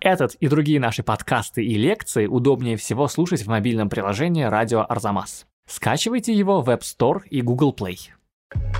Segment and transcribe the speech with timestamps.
[0.00, 5.44] Этот и другие наши подкасты и лекции удобнее всего слушать в мобильном приложении «Радио Арзамас».
[5.68, 7.98] Скачивайте его в App Store и Google Play.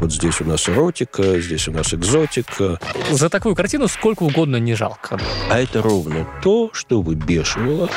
[0.00, 2.80] Вот здесь у нас эротика, здесь у нас экзотика.
[3.10, 5.20] За такую картину сколько угодно не жалко.
[5.50, 7.90] А это ровно то, что выбешивало.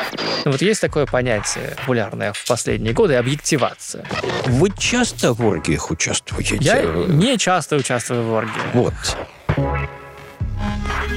[0.44, 4.06] Вот есть такое понятие, популярное в последние годы, объективация.
[4.48, 6.58] Вы часто в оргиях участвуете?
[6.60, 8.74] Я не часто участвую в оргиях.
[8.74, 8.94] Вот.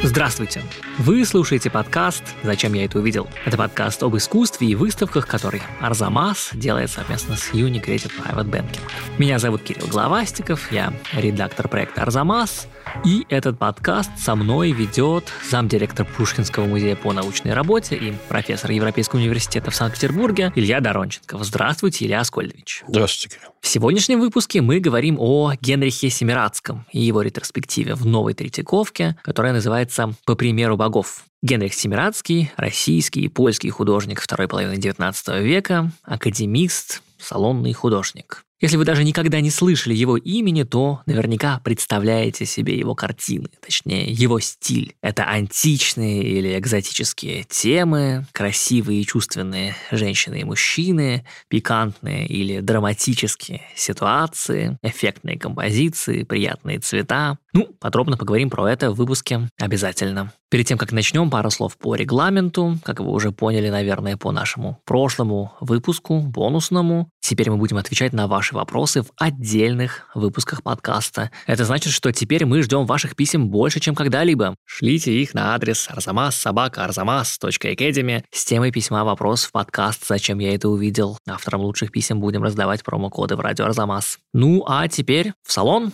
[0.03, 0.63] Здравствуйте!
[0.99, 3.29] Вы слушаете подкаст «Зачем я это увидел?».
[3.45, 8.81] Это подкаст об искусстве и выставках, который Арзамас делает совместно с Unicredit Private Banking.
[9.19, 12.69] Меня зовут Кирилл Главастиков, я редактор проекта «Арзамас»,
[13.05, 19.19] и этот подкаст со мной ведет замдиректор Пушкинского музея по научной работе и профессор Европейского
[19.19, 21.45] университета в Санкт-Петербурге Илья Доронченков.
[21.45, 22.85] Здравствуйте, Илья Аскольдович.
[22.87, 23.56] Здравствуйте, Кирилл.
[23.67, 29.53] В сегодняшнем выпуске мы говорим о Генрихе Семирадском и его ретроспективе в Новой Третьяковке, которая
[29.53, 31.25] называется «По примеру богов».
[31.43, 38.46] Генрих Семирадский, российский и польский художник второй половины XIX века, академист, салонный художник.
[38.59, 44.07] Если вы даже никогда не слышали его имени, то наверняка представляете себе его картины, точнее,
[44.07, 44.95] его стиль.
[45.03, 54.79] Это античные или экзотические темы, красивые и чувственные женщины и мужчины, пикантные или драматические ситуации,
[54.83, 57.37] эффектные композиции, приятные цвета.
[57.53, 60.33] Ну, подробно поговорим про это в выпуске обязательно.
[60.49, 62.79] Перед тем, как начнем, пару слов по регламенту.
[62.85, 67.11] Как вы уже поняли, наверное, по нашему прошлому выпуску, бонусному.
[67.21, 71.33] Теперь мы будем отвечать на ваши вопросы в отдельных выпусках подкаста.
[71.47, 74.55] Это значит, что теперь мы ждем ваших писем больше, чем когда-либо.
[74.65, 81.19] Шлите их на адрес arzamas.sobaka.arzamas.academy с темой письма вопрос в подкаст «Зачем я это увидел?».
[81.27, 84.19] Авторам лучших писем будем раздавать промокоды в радио Арзамас.
[84.33, 85.93] Ну, а теперь в салон.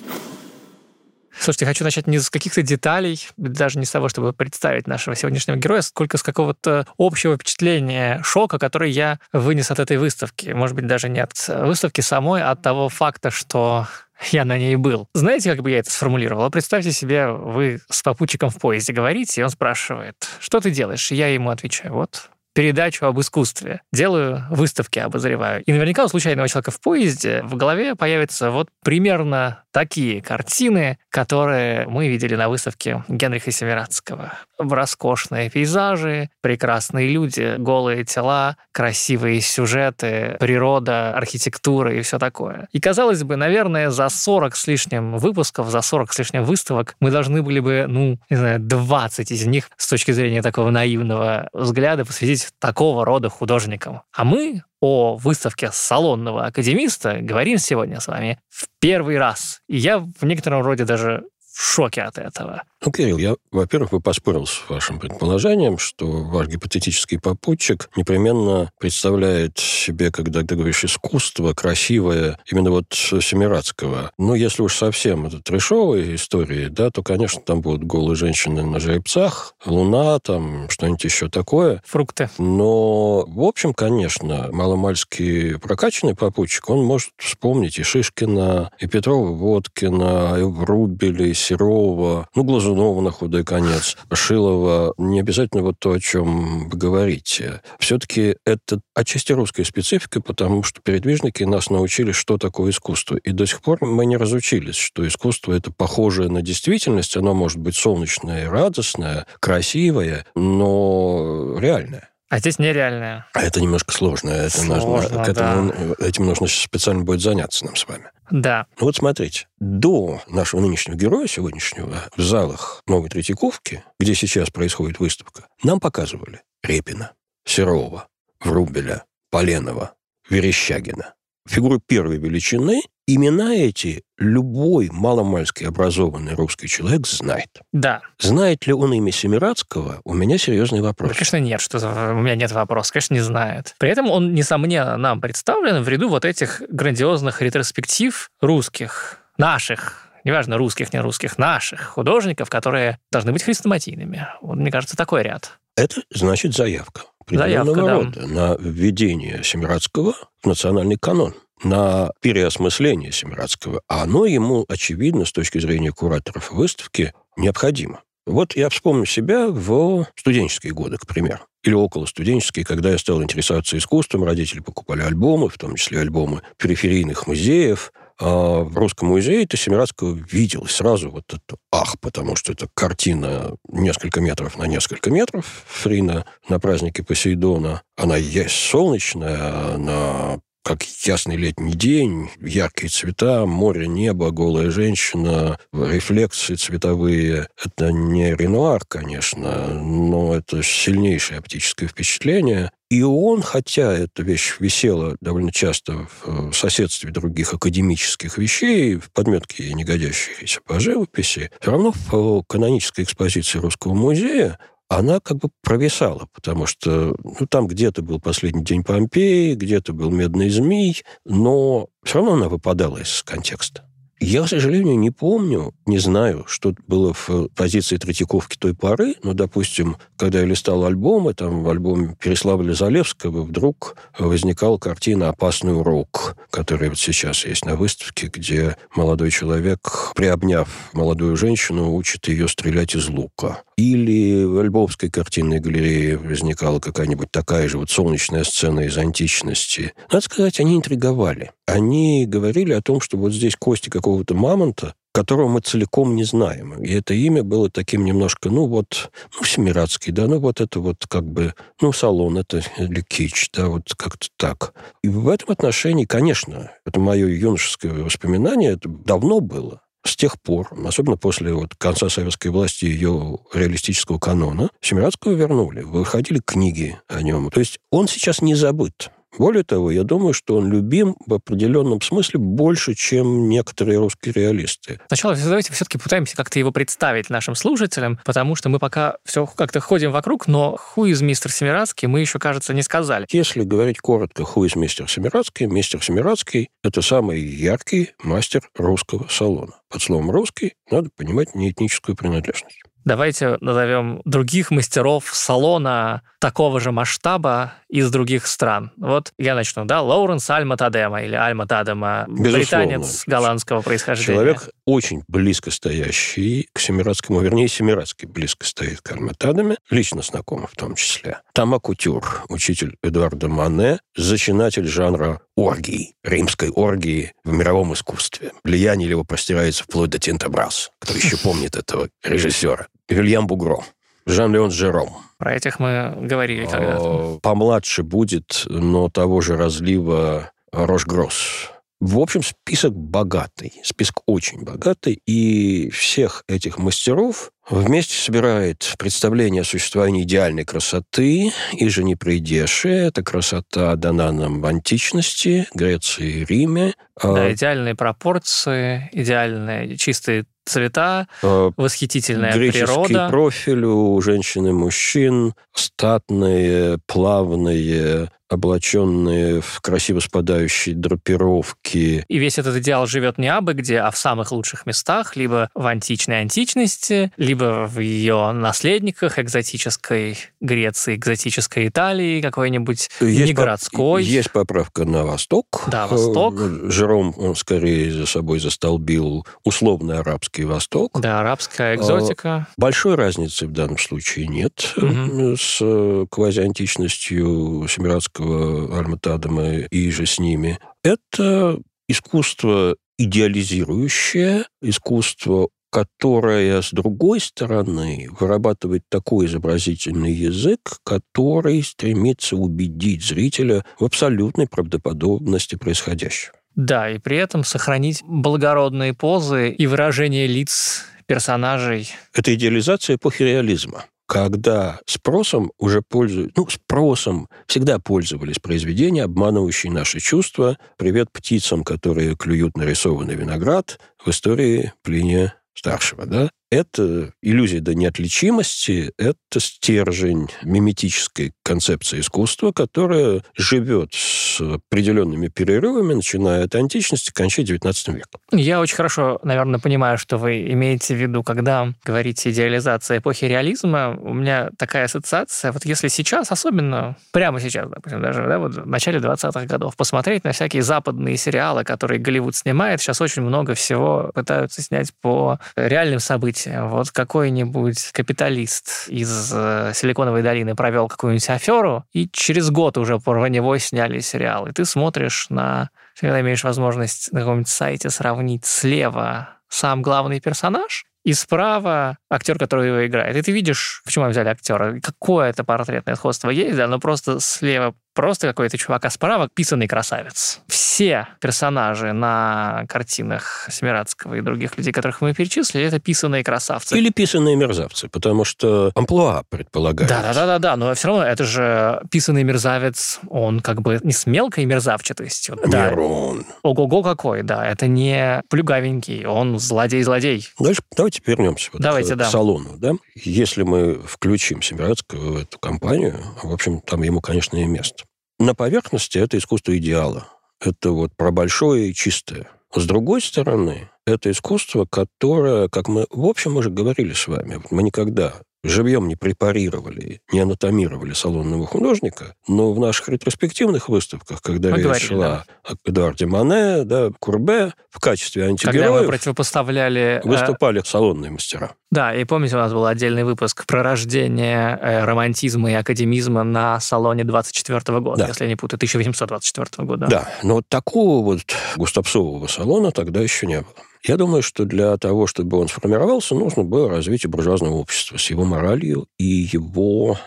[1.38, 5.56] Слушайте, хочу начать не с каких-то деталей, даже не с того, чтобы представить нашего сегодняшнего
[5.56, 10.50] героя, сколько с какого-то общего впечатления, шока, который я вынес от этой выставки.
[10.50, 13.86] Может быть, даже не от выставки самой, а от того факта, что
[14.30, 15.08] я на ней был.
[15.14, 16.48] Знаете, как бы я это сформулировал?
[16.50, 21.10] Представьте себе, вы с попутчиком в поезде говорите, и он спрашивает, что ты делаешь?
[21.10, 25.62] И я ему отвечаю, вот, передачу об искусстве, делаю выставки, обозреваю.
[25.64, 31.86] И наверняка у случайного человека в поезде в голове появится вот примерно такие картины, которые
[31.88, 34.34] мы видели на выставке Генриха Семирадского.
[34.58, 42.68] Роскошные пейзажи, прекрасные люди, голые тела, красивые сюжеты, природа, архитектура и все такое.
[42.72, 47.10] И казалось бы, наверное, за 40 с лишним выпусков, за 40 с лишним выставок мы
[47.10, 52.04] должны были бы, ну, не знаю, 20 из них с точки зрения такого наивного взгляда
[52.04, 54.02] посвятить такого рода художникам.
[54.12, 59.60] А мы о выставке салонного академиста говорим сегодня с вами в первый раз.
[59.68, 62.64] И я в некотором роде даже в шоке от этого.
[62.84, 69.56] Ну, Кирилл, я, во-первых, бы поспорил с вашим предположением, что ваш гипотетический попутчик непременно представляет
[69.56, 74.10] себе, когда ты говоришь искусство, красивое, именно вот Семирадского.
[74.18, 78.80] Но если уж совсем это трешовые истории, да, то, конечно, там будут голые женщины на
[78.80, 81.82] жеребцах, луна, там, что-нибудь еще такое.
[81.86, 82.30] Фрукты.
[82.38, 90.36] Но, в общем, конечно, маломальский прокачанный попутчик, он может вспомнить и Шишкина, и Петрова Водкина,
[90.40, 94.94] и Врубеля, и Серова, ну, Глазунова на худой конец, Шилова.
[94.96, 97.60] Не обязательно вот то, о чем вы говорите.
[97.78, 103.16] Все-таки это отчасти русская специфика, потому что передвижники нас научили, что такое искусство.
[103.16, 107.58] И до сих пор мы не разучились, что искусство это похожее на действительность, оно может
[107.58, 112.11] быть солнечное, радостное, красивое, но реальное.
[112.32, 113.26] А здесь нереальное.
[113.34, 114.30] А это немножко сложно.
[114.30, 116.06] Это Сложно, нужно, к этому, да.
[116.06, 118.10] Этим нужно специально будет заняться нам с вами.
[118.30, 118.64] Да.
[118.80, 124.98] Ну вот смотрите, до нашего нынешнего героя сегодняшнего в залах Новой Третьяковки, где сейчас происходит
[124.98, 127.12] выставка, нам показывали Репина,
[127.44, 128.08] Серова,
[128.40, 129.92] Врубеля, Поленова,
[130.30, 131.12] Верещагина.
[131.48, 137.48] Фигуры первой величины, имена эти любой маломальски образованный русский человек знает.
[137.72, 138.00] Да.
[138.18, 141.12] Знает ли он имя Семирадского, у меня серьезный Да, вопрос.
[141.12, 141.78] конечно, нет, что
[142.12, 143.74] у меня нет вопроса, конечно, не знает.
[143.78, 150.56] При этом он, несомненно, нам представлен в ряду вот этих грандиозных ретроспектив русских, наших, неважно,
[150.56, 154.28] русских, не русских, наших художников, которые должны быть хрестоматийными.
[154.40, 155.58] Вот, мне кажется, такой ряд.
[155.74, 157.02] Это значит заявка.
[157.30, 158.20] Заявка, определенного да.
[158.20, 161.34] рода на введение Семирадского в национальный канон
[161.64, 168.02] на переосмысление Семирадского, а оно ему, очевидно, с точки зрения кураторов выставки, необходимо.
[168.26, 173.22] Вот я вспомню себя в студенческие годы, к примеру, или около студенческие, когда я стал
[173.22, 179.46] интересоваться искусством, родители покупали альбомы, в том числе альбомы периферийных музеев, А в Русском музее
[179.46, 185.10] ты Семирадского видел сразу вот это ах, потому что это картина несколько метров на несколько
[185.10, 187.82] метров Фрина на празднике Посейдона.
[187.96, 196.56] Она есть солнечная, она как ясный летний день, яркие цвета, море, небо, голая женщина, рефлексы
[196.56, 197.48] цветовые.
[197.62, 202.70] Это не Ренуар, конечно, но это сильнейшее оптическое впечатление.
[202.92, 209.72] И он, хотя эта вещь висела довольно часто в соседстве других академических вещей, в подметке
[209.72, 214.58] годящейся по живописи, все равно в канонической экспозиции Русского музея
[214.90, 220.10] она как бы провисала, потому что ну, там где-то был последний день Помпеи, где-то был
[220.10, 223.88] медный змей, но все равно она выпадала из контекста.
[224.22, 229.34] Я, к сожалению, не помню, не знаю, что было в позиции Третьяковки той поры, но,
[229.34, 236.36] допустим, когда я листал альбомы, там в альбоме Переславля Залевского вдруг возникала картина «Опасный урок»,
[236.50, 242.94] которая вот сейчас есть на выставке, где молодой человек, приобняв молодую женщину, учит ее стрелять
[242.94, 243.62] из лука.
[243.76, 249.94] Или в Львовской картинной галерее возникала какая-нибудь такая же вот солнечная сцена из античности.
[250.12, 251.50] Надо сказать, они интриговали.
[251.72, 256.82] Они говорили о том, что вот здесь кости какого-то мамонта, которого мы целиком не знаем.
[256.82, 261.06] И это имя было таким немножко, ну вот, ну, Семирадский, да, ну вот это вот
[261.08, 264.74] как бы, ну, салон, это или кич, да, вот как-то так.
[265.02, 269.80] И в этом отношении, конечно, это мое юношеское воспоминание, это давно было.
[270.04, 275.82] С тех пор, особенно после вот конца советской власти ее реалистического канона, Семирадского вернули.
[275.82, 277.50] Выходили книги о нем.
[277.50, 279.10] То есть он сейчас не забыт.
[279.38, 285.00] Более того, я думаю, что он любим в определенном смысле больше, чем некоторые русские реалисты.
[285.08, 289.80] Сначала давайте все-таки пытаемся как-то его представить нашим слушателям, потому что мы пока все как-то
[289.80, 293.26] ходим вокруг, но ху из мистер Семирадский мы еще, кажется, не сказали.
[293.30, 299.72] Если говорить коротко, ху из мистер Семирадский, мистер Семирадский– это самый яркий мастер русского салона.
[299.88, 302.82] Под словом «русский» надо понимать не этническую принадлежность.
[303.04, 308.90] Давайте назовем других мастеров салона такого же масштаба из других стран.
[308.96, 314.34] Вот я начну, да, Лоуренс Альма Тадема или Альма Тадема, британец голландского происхождения.
[314.34, 320.66] Человек очень близко стоящий к Семирадскому, вернее, Семирадский близко стоит к Альма Тадеме, лично знакомый
[320.66, 321.38] в том числе.
[321.52, 328.52] Тома Кутюр, учитель Эдуарда Мане, зачинатель жанра оргии, римской оргии в мировом искусстве.
[328.64, 330.90] Влияние его простирается вплоть до Тинтобрас.
[330.98, 332.86] Кто еще помнит этого режиссера?
[333.08, 333.84] Вильям Бугро,
[334.26, 335.10] Жан-Леон Жером.
[335.38, 337.38] Про этих мы говорили когда-то.
[337.42, 341.70] Помладше будет, но того же разлива Рош-Гросс.
[342.00, 349.64] В общем, список богатый, список очень богатый, и всех этих мастеров вместе собирает представление о
[349.64, 352.90] существовании идеальной красоты и же не придеши.
[352.90, 356.94] Эта красота дана нам в античности, Греции и Риме.
[357.22, 363.28] Да, а идеальные пропорции, идеальные чистые цвета, а, восхитительная Греческий природа.
[363.28, 372.24] профиль у женщин и мужчин, статные, плавные, облаченные в красиво спадающие драпировки.
[372.28, 375.86] И весь этот идеал живет не абы где, а в самых лучших местах, либо в
[375.86, 384.24] античной античности, либо в ее наследниках экзотической Греции, экзотической Италии, какой-нибудь есть не городской.
[384.24, 385.84] Есть поправка на восток.
[385.86, 386.54] Да, восток.
[386.58, 391.18] Э, Жером, он скорее за собой застолбил условный арабский восток.
[391.20, 392.48] Да, арабская экзотика.
[392.48, 395.56] А, большой разницы в данном случае нет угу.
[395.56, 406.80] с э, квазиантичностью Семирадского Достоевского, Альматадама и же с ними, это искусство идеализирующее, искусство которое,
[406.80, 416.54] с другой стороны, вырабатывает такой изобразительный язык, который стремится убедить зрителя в абсолютной правдоподобности происходящего.
[416.74, 422.08] Да, и при этом сохранить благородные позы и выражение лиц персонажей.
[422.32, 430.20] Это идеализация эпохи реализма когда спросом уже пользуются, ну, спросом всегда пользовались произведения, обманывающие наши
[430.20, 430.78] чувства.
[430.96, 436.48] Привет птицам, которые клюют нарисованный виноград в истории Плиния старшего, да?
[436.72, 446.64] Это иллюзия до неотличимости, это стержень миметической концепции искусства, которая живет с определенными перерывами, начиная
[446.64, 448.40] от античности, кончая XIX веком.
[448.52, 454.16] Я очень хорошо, наверное, понимаю, что вы имеете в виду, когда говорите идеализация эпохи реализма.
[454.18, 458.86] У меня такая ассоциация, вот если сейчас, особенно прямо сейчас, допустим, даже да, вот в
[458.86, 464.30] начале 20-х годов, посмотреть на всякие западные сериалы, которые Голливуд снимает, сейчас очень много всего
[464.34, 466.82] пытаются снять по реальным событиям события.
[466.84, 473.46] Вот какой-нибудь капиталист из э, Силиконовой долины провел какую-нибудь аферу, и через год уже про
[473.48, 474.66] него сняли сериал.
[474.66, 475.90] И ты смотришь на
[476.20, 482.88] когда имеешь возможность на каком-нибудь сайте сравнить слева сам главный персонаж, и справа актер, который
[482.88, 483.36] его играет.
[483.36, 487.94] И ты видишь, почему взяли актера, какое это портретное сходство есть, да, но просто слева
[488.14, 490.60] просто какой-то чувак, а справа писанный красавец.
[490.68, 496.96] Все персонажи на картинах Семирадского и других людей, которых мы перечислили, это писанные красавцы.
[496.96, 500.08] Или писанные мерзавцы, потому что амплуа предполагает.
[500.08, 505.58] Да-да-да, но все равно это же писанный мерзавец, он как бы не с мелкой мерзавчатостью.
[505.64, 506.40] Мирон.
[506.40, 506.46] Да.
[506.62, 510.48] Ого-го какой, да, это не плюгавенький, он злодей-злодей.
[510.58, 512.30] Дальше давайте вернемся вот давайте, к да.
[512.30, 512.76] салону.
[512.76, 512.92] Да?
[513.14, 518.01] Если мы включим Семирадского в эту компанию, в общем, там ему, конечно, и место.
[518.42, 520.26] На поверхности это искусство идеала.
[520.58, 522.50] Это вот про большое и чистое.
[522.74, 527.84] С другой стороны, это искусство, которое, как мы, в общем, уже говорили с вами, мы
[527.84, 528.34] никогда
[528.64, 534.84] живьем не препарировали, не анатомировали салонного художника, но в наших ретроспективных выставках, когда мы речь
[534.84, 535.72] говорили, шла да.
[535.72, 538.86] о Эдуарде Мане, да, Курбе, в качестве антигероев...
[538.86, 540.20] Когда мы противопоставляли...
[540.24, 540.84] Э, выступали э...
[540.84, 541.74] салонные мастера.
[541.90, 546.80] Да, и помните, у нас был отдельный выпуск про рождение э, романтизма и академизма на
[546.80, 548.28] салоне 24 года, да.
[548.28, 550.06] если я не путаю, 1824 года.
[550.06, 551.40] Да, но вот такого вот
[551.76, 553.74] густопсового салона тогда еще не было.
[554.04, 558.44] Я думаю, что для того, чтобы он сформировался, нужно было развитие буржуазного общества с его
[558.44, 560.18] моралью и его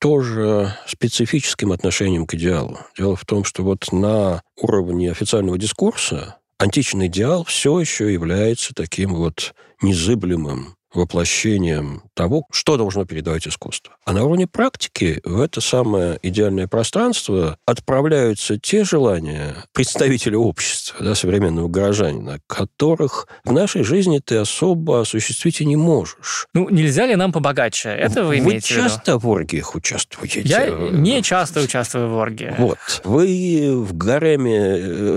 [0.00, 2.78] тоже специфическим отношением к идеалу.
[2.98, 9.14] Дело в том, что вот на уровне официального дискурса античный идеал все еще является таким
[9.14, 13.94] вот незыблемым воплощением того, что должно передавать искусство.
[14.04, 21.14] А на уровне практики в это самое идеальное пространство отправляются те желания представителей общества, да,
[21.14, 26.46] современного горожанина, которых в нашей жизни ты особо осуществить и не можешь.
[26.54, 27.90] Ну, нельзя ли нам побогаче?
[27.90, 30.40] Это вы, вы имеете Вы часто в, в оргиях участвуете?
[30.40, 32.58] Я не часто участвую в оргиях.
[32.58, 32.78] Вот.
[33.04, 34.76] Вы в гареме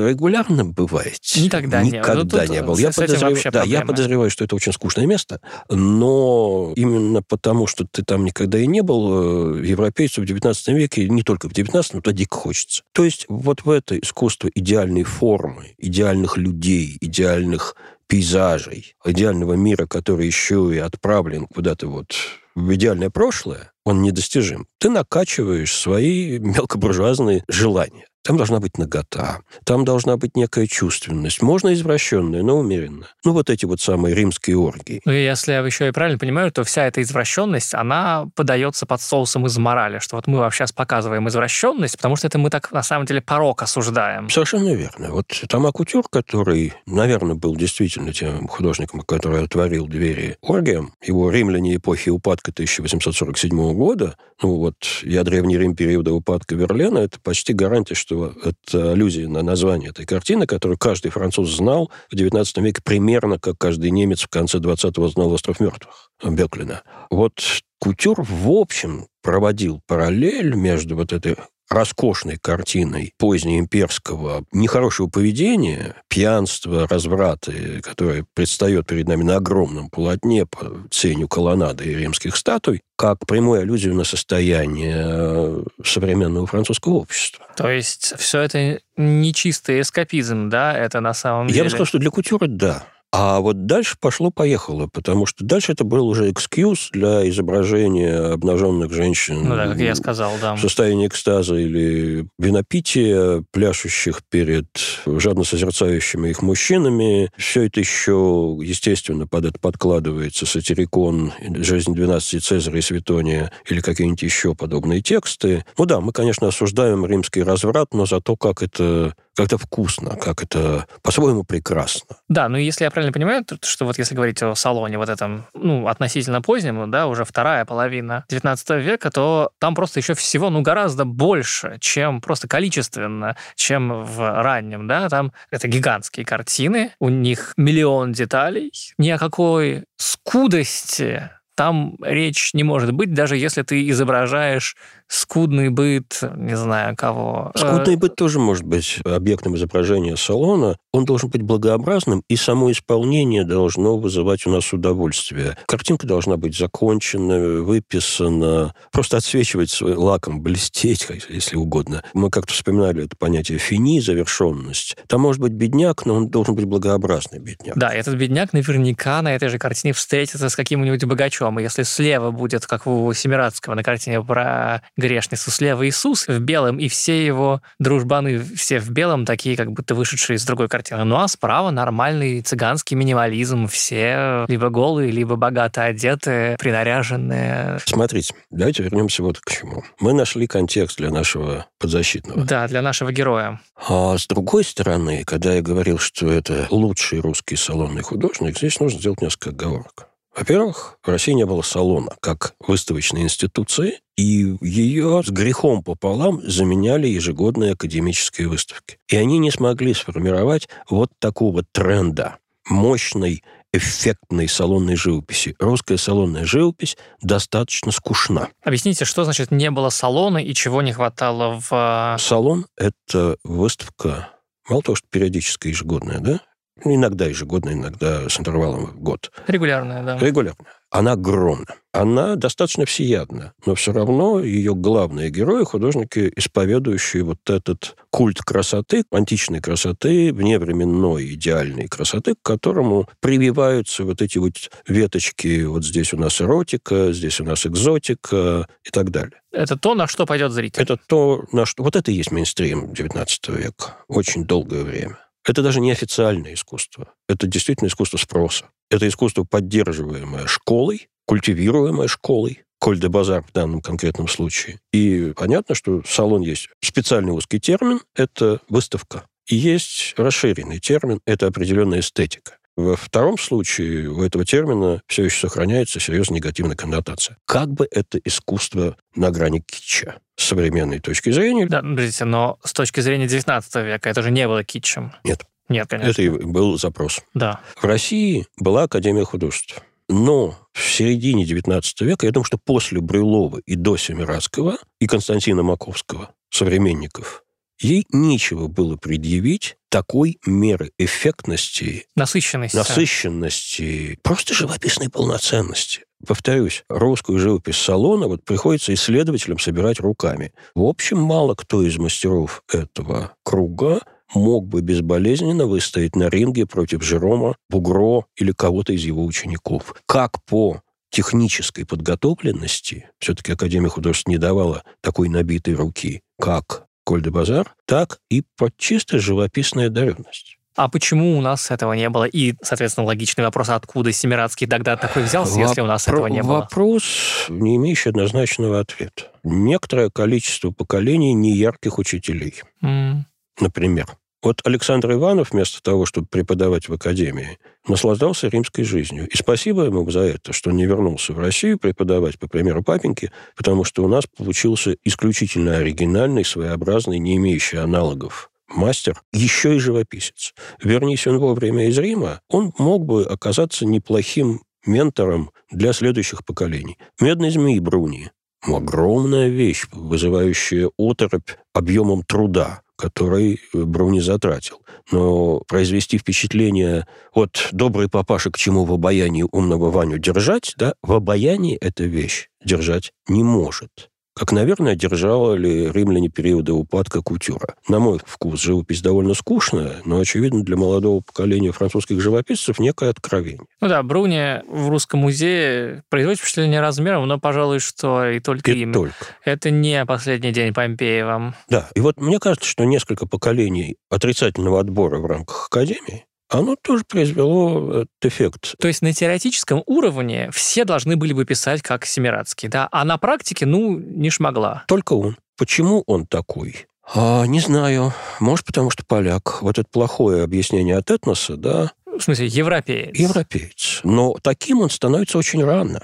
[0.09, 1.41] регулярно бываете?
[1.41, 2.77] Никогда, Никогда не, был.
[2.77, 3.43] Я, подозрев...
[3.51, 8.59] да, я подозреваю, что это очень скучное место, но именно потому, что ты там никогда
[8.59, 12.35] и не был, э, европейцу в 19 веке, не только в 19, но то дико
[12.35, 12.83] хочется.
[12.93, 17.75] То есть вот в это искусство идеальной формы, идеальных людей, идеальных
[18.07, 22.13] пейзажей, идеального мира, который еще и отправлен куда-то вот
[22.55, 24.67] в идеальное прошлое, он недостижим.
[24.79, 28.07] Ты накачиваешь свои мелкобуржуазные желания.
[28.25, 31.43] Там должна быть нагота, там должна быть некая чувственность.
[31.43, 33.05] Можно извращенная, но умеренно.
[33.23, 34.99] Ну, вот эти вот самые римские оргии.
[35.05, 39.45] Ну, если я еще и правильно понимаю, то вся эта извращенность, она подается под соусом
[39.45, 43.05] из морали, что вот мы вообще показываем извращенность, потому что это мы так, на самом
[43.05, 44.27] деле, порок осуждаем.
[44.31, 45.11] Совершенно верно.
[45.11, 51.75] Вот Тома Кутюр, который, наверное, был действительно тем художником, который отворил двери оргиям, его «Римляне
[51.75, 57.93] эпохи упадка» 1847 года, ну вот «Я Древний Рим периода упадка Верлена»— это почти гарантия,
[57.93, 62.81] что что это аллюзия на название этой картины, которую каждый француз знал в XIX веке
[62.83, 66.83] примерно, как каждый немец в конце 20-го знал «Остров мертвых» Беклина.
[67.09, 67.41] Вот
[67.79, 71.35] Кутюр, в общем, проводил параллель между вот этой
[71.69, 80.71] роскошной картиной позднеимперского нехорошего поведения, пьянства, разврата, которое предстает перед нами на огромном полотне по
[80.91, 87.45] ценю колоннады и римских статуй, как прямую аллюзию на состояние э, современного французского общества.
[87.57, 90.77] То есть все это не чистый эскапизм, да?
[90.77, 91.57] Это на самом деле...
[91.57, 92.87] Я бы сказал, что для кутюра– да.
[93.17, 99.43] А вот дальше пошло-поехало, потому что дальше это был уже экскьюз для изображения обнаженных женщин.
[99.47, 100.55] Ну да, как я сказал, да.
[100.55, 104.67] В состоянии экстаза или винопития, пляшущих перед
[105.05, 107.31] жадно созерцающими их мужчинами.
[107.37, 114.23] Все это еще, естественно, под это подкладывается сатирикон, «Жизнь 12 Цезаря и Светония» или какие-нибудь
[114.23, 115.63] еще подобные тексты.
[115.77, 120.15] Ну да, мы, конечно, осуждаем римский разврат, но за то, как это как это вкусно,
[120.15, 122.17] как это по-своему прекрасно.
[122.29, 125.45] Да, ну если я правильно понимаю, то, что вот если говорить о салоне вот этом,
[125.53, 130.61] ну, относительно позднем, да, уже вторая половина 19 века, то там просто еще всего, ну,
[130.61, 137.53] гораздо больше, чем просто количественно, чем в раннем, да, там это гигантские картины, у них
[137.57, 144.75] миллион деталей, ни о какой скудости там речь не может быть, даже если ты изображаешь
[145.07, 147.51] скудный быт, не знаю кого.
[147.55, 150.77] Скудный э, быт тоже может быть объектом изображения салона.
[150.91, 155.57] Он должен быть благообразным, и само исполнение должно вызывать у нас удовольствие.
[155.67, 162.03] Картинка должна быть закончена, выписана, просто отсвечивать свой лаком, блестеть, если угодно.
[162.13, 164.97] Мы как-то вспоминали это понятие фини, завершенность.
[165.07, 167.77] Там может быть бедняк, но он должен быть благообразный бедняк.
[167.77, 171.59] Да, этот бедняк наверняка на этой же картине встретится с каким-нибудь богачом причем.
[171.59, 176.87] Если слева будет, как у Семирадского на картине про грешницу, слева Иисус в белом, и
[176.87, 181.03] все его дружбаны все в белом, такие как будто вышедшие из другой картины.
[181.03, 183.67] Ну а справа нормальный цыганский минимализм.
[183.67, 187.79] Все либо голые, либо богато одеты, принаряженные.
[187.85, 189.83] Смотрите, давайте вернемся вот к чему.
[189.99, 192.43] Мы нашли контекст для нашего подзащитного.
[192.43, 193.59] Да, для нашего героя.
[193.87, 198.99] А с другой стороны, когда я говорил, что это лучший русский салонный художник, здесь нужно
[198.99, 200.07] сделать несколько оговорок.
[200.35, 207.07] Во-первых, в России не было салона как выставочной институции, и ее с грехом пополам заменяли
[207.07, 208.97] ежегодные академические выставки.
[209.07, 212.37] И они не смогли сформировать вот такого тренда
[212.67, 215.55] мощной эффектной салонной живописи.
[215.59, 218.49] Русская салонная живопись достаточно скучна.
[218.63, 222.17] Объясните, что значит не было салона и чего не хватало в...
[222.19, 224.29] Салон— это выставка,
[224.67, 226.41] мало того, что периодическая ежегодная, да?
[226.83, 229.31] Иногда ежегодно, иногда с интервалом в год.
[229.47, 230.17] Регулярная, да.
[230.19, 230.67] Регулярная.
[230.89, 231.75] Она огромна.
[231.93, 239.03] Она достаточно всеядна, но все равно ее главные герои, художники, исповедующие вот этот культ красоты,
[239.11, 244.53] античной красоты, вневременной идеальной красоты, к которому прививаются вот эти вот
[244.87, 245.63] веточки.
[245.63, 249.41] Вот здесь у нас эротика, здесь у нас экзотика и так далее.
[249.51, 250.81] Это то, на что пойдет зритель.
[250.81, 251.83] Это то, на что...
[251.83, 253.95] Вот это и есть мейнстрим 19 века.
[254.07, 255.17] Очень долгое время.
[255.45, 257.13] Это даже не официальное искусство.
[257.29, 258.65] Это действительно искусство спроса.
[258.89, 264.79] Это искусство, поддерживаемое школой, культивируемое школой, Коль де Базар в данном конкретном случае.
[264.91, 269.25] И понятно, что салон есть специальный узкий термин– это выставка.
[269.47, 272.57] И есть расширенный термин– это определенная эстетика.
[272.75, 277.37] Во втором случае у этого термина все еще сохраняется серьезно негативная коннотация.
[277.45, 281.67] Как бы это искусство на грани китча с современной точки зрения.
[281.67, 285.13] Да, подождите, но с точки зрения 19 века это же не было китчем.
[285.23, 285.45] Нет.
[285.69, 286.11] Нет, конечно.
[286.11, 287.21] Это и был запрос.
[287.33, 287.61] Да.
[287.75, 289.81] В России была Академия художеств.
[290.07, 295.63] Но в середине XIX века, я думаю, что после Брюлова и до Семирадского, и Константина
[295.63, 297.43] Маковского, современников,
[297.79, 306.01] ей нечего было предъявить такой меры эффектности, насыщенности, насыщенности, просто живописной полноценности.
[306.25, 310.53] Повторюсь, русскую живопись салона вот приходится исследователям собирать руками.
[310.73, 314.01] В общем, мало кто из мастеров этого круга
[314.33, 319.95] мог бы безболезненно выстоять на ринге против Жерома, Бугро или кого-то из его учеников.
[320.07, 327.29] Как по технической подготовленности, все-таки Академия художеств не давала такой набитой руки, как Коль де
[327.29, 330.57] Базар, так и под чисто живописная одаренность.
[330.75, 332.25] А почему у нас этого не было?
[332.25, 336.43] И, соответственно, логичный вопрос, откуда Семирадский тогда такой взялся, Воп- если у нас этого не
[336.43, 336.61] было?
[336.61, 339.31] Вопрос, не имеющий однозначного ответа.
[339.43, 342.55] Некоторое количество поколений неярких учителей.
[342.83, 343.19] Mm.
[343.61, 344.07] Например,
[344.45, 349.27] вот Александр Иванов, вместо того, чтобы преподавать в академии, наслаждался римской жизнью.
[349.27, 353.83] И спасибо ему за это, что не вернулся в Россию преподавать, по примеру папеньки, потому
[353.83, 360.53] что у нас получился исключительно оригинальный, своеобразный, не имеющий аналогов мастер, еще и живописец.
[360.83, 366.97] Вернись он вовремя из Рима, он мог бы оказаться неплохим ментором для следующих поколений.
[367.19, 368.29] «Медный змей» Бруни.
[368.61, 374.81] Огромная вещь, вызывающая оторопь объемом труда который э, Бруни затратил.
[375.11, 381.13] Но произвести впечатление от добрый папаша к чему в обаянии умного Ваню держать, да, в
[381.13, 387.75] обаянии эта вещь держать не может как, наверное, держали римляне периода упадка кутюра.
[387.87, 393.65] На мой вкус, живопись довольно скучная, но, очевидно, для молодого поколения французских живописцев некое откровение.
[393.79, 398.81] Ну да, Бруни в Русском музее производит впечатление размером, но, пожалуй, что и только и
[398.81, 398.93] им.
[398.93, 399.15] только.
[399.43, 401.55] Это не последний день Помпеева.
[401.69, 407.03] Да, и вот мне кажется, что несколько поколений отрицательного отбора в рамках Академии оно тоже
[407.07, 408.75] произвело этот эффект.
[408.79, 412.87] То есть на теоретическом уровне все должны были бы писать как Семирадский, да?
[412.91, 414.83] А на практике, ну, не шмогла.
[414.87, 415.37] Только он.
[415.57, 416.87] Почему он такой?
[417.13, 418.13] А, не знаю.
[418.39, 419.61] Может, потому что поляк.
[419.61, 421.91] Вот это плохое объяснение от этноса, да?
[422.05, 423.17] В смысле, европеец?
[423.17, 424.01] Европеец.
[424.03, 426.01] Но таким он становится очень рано.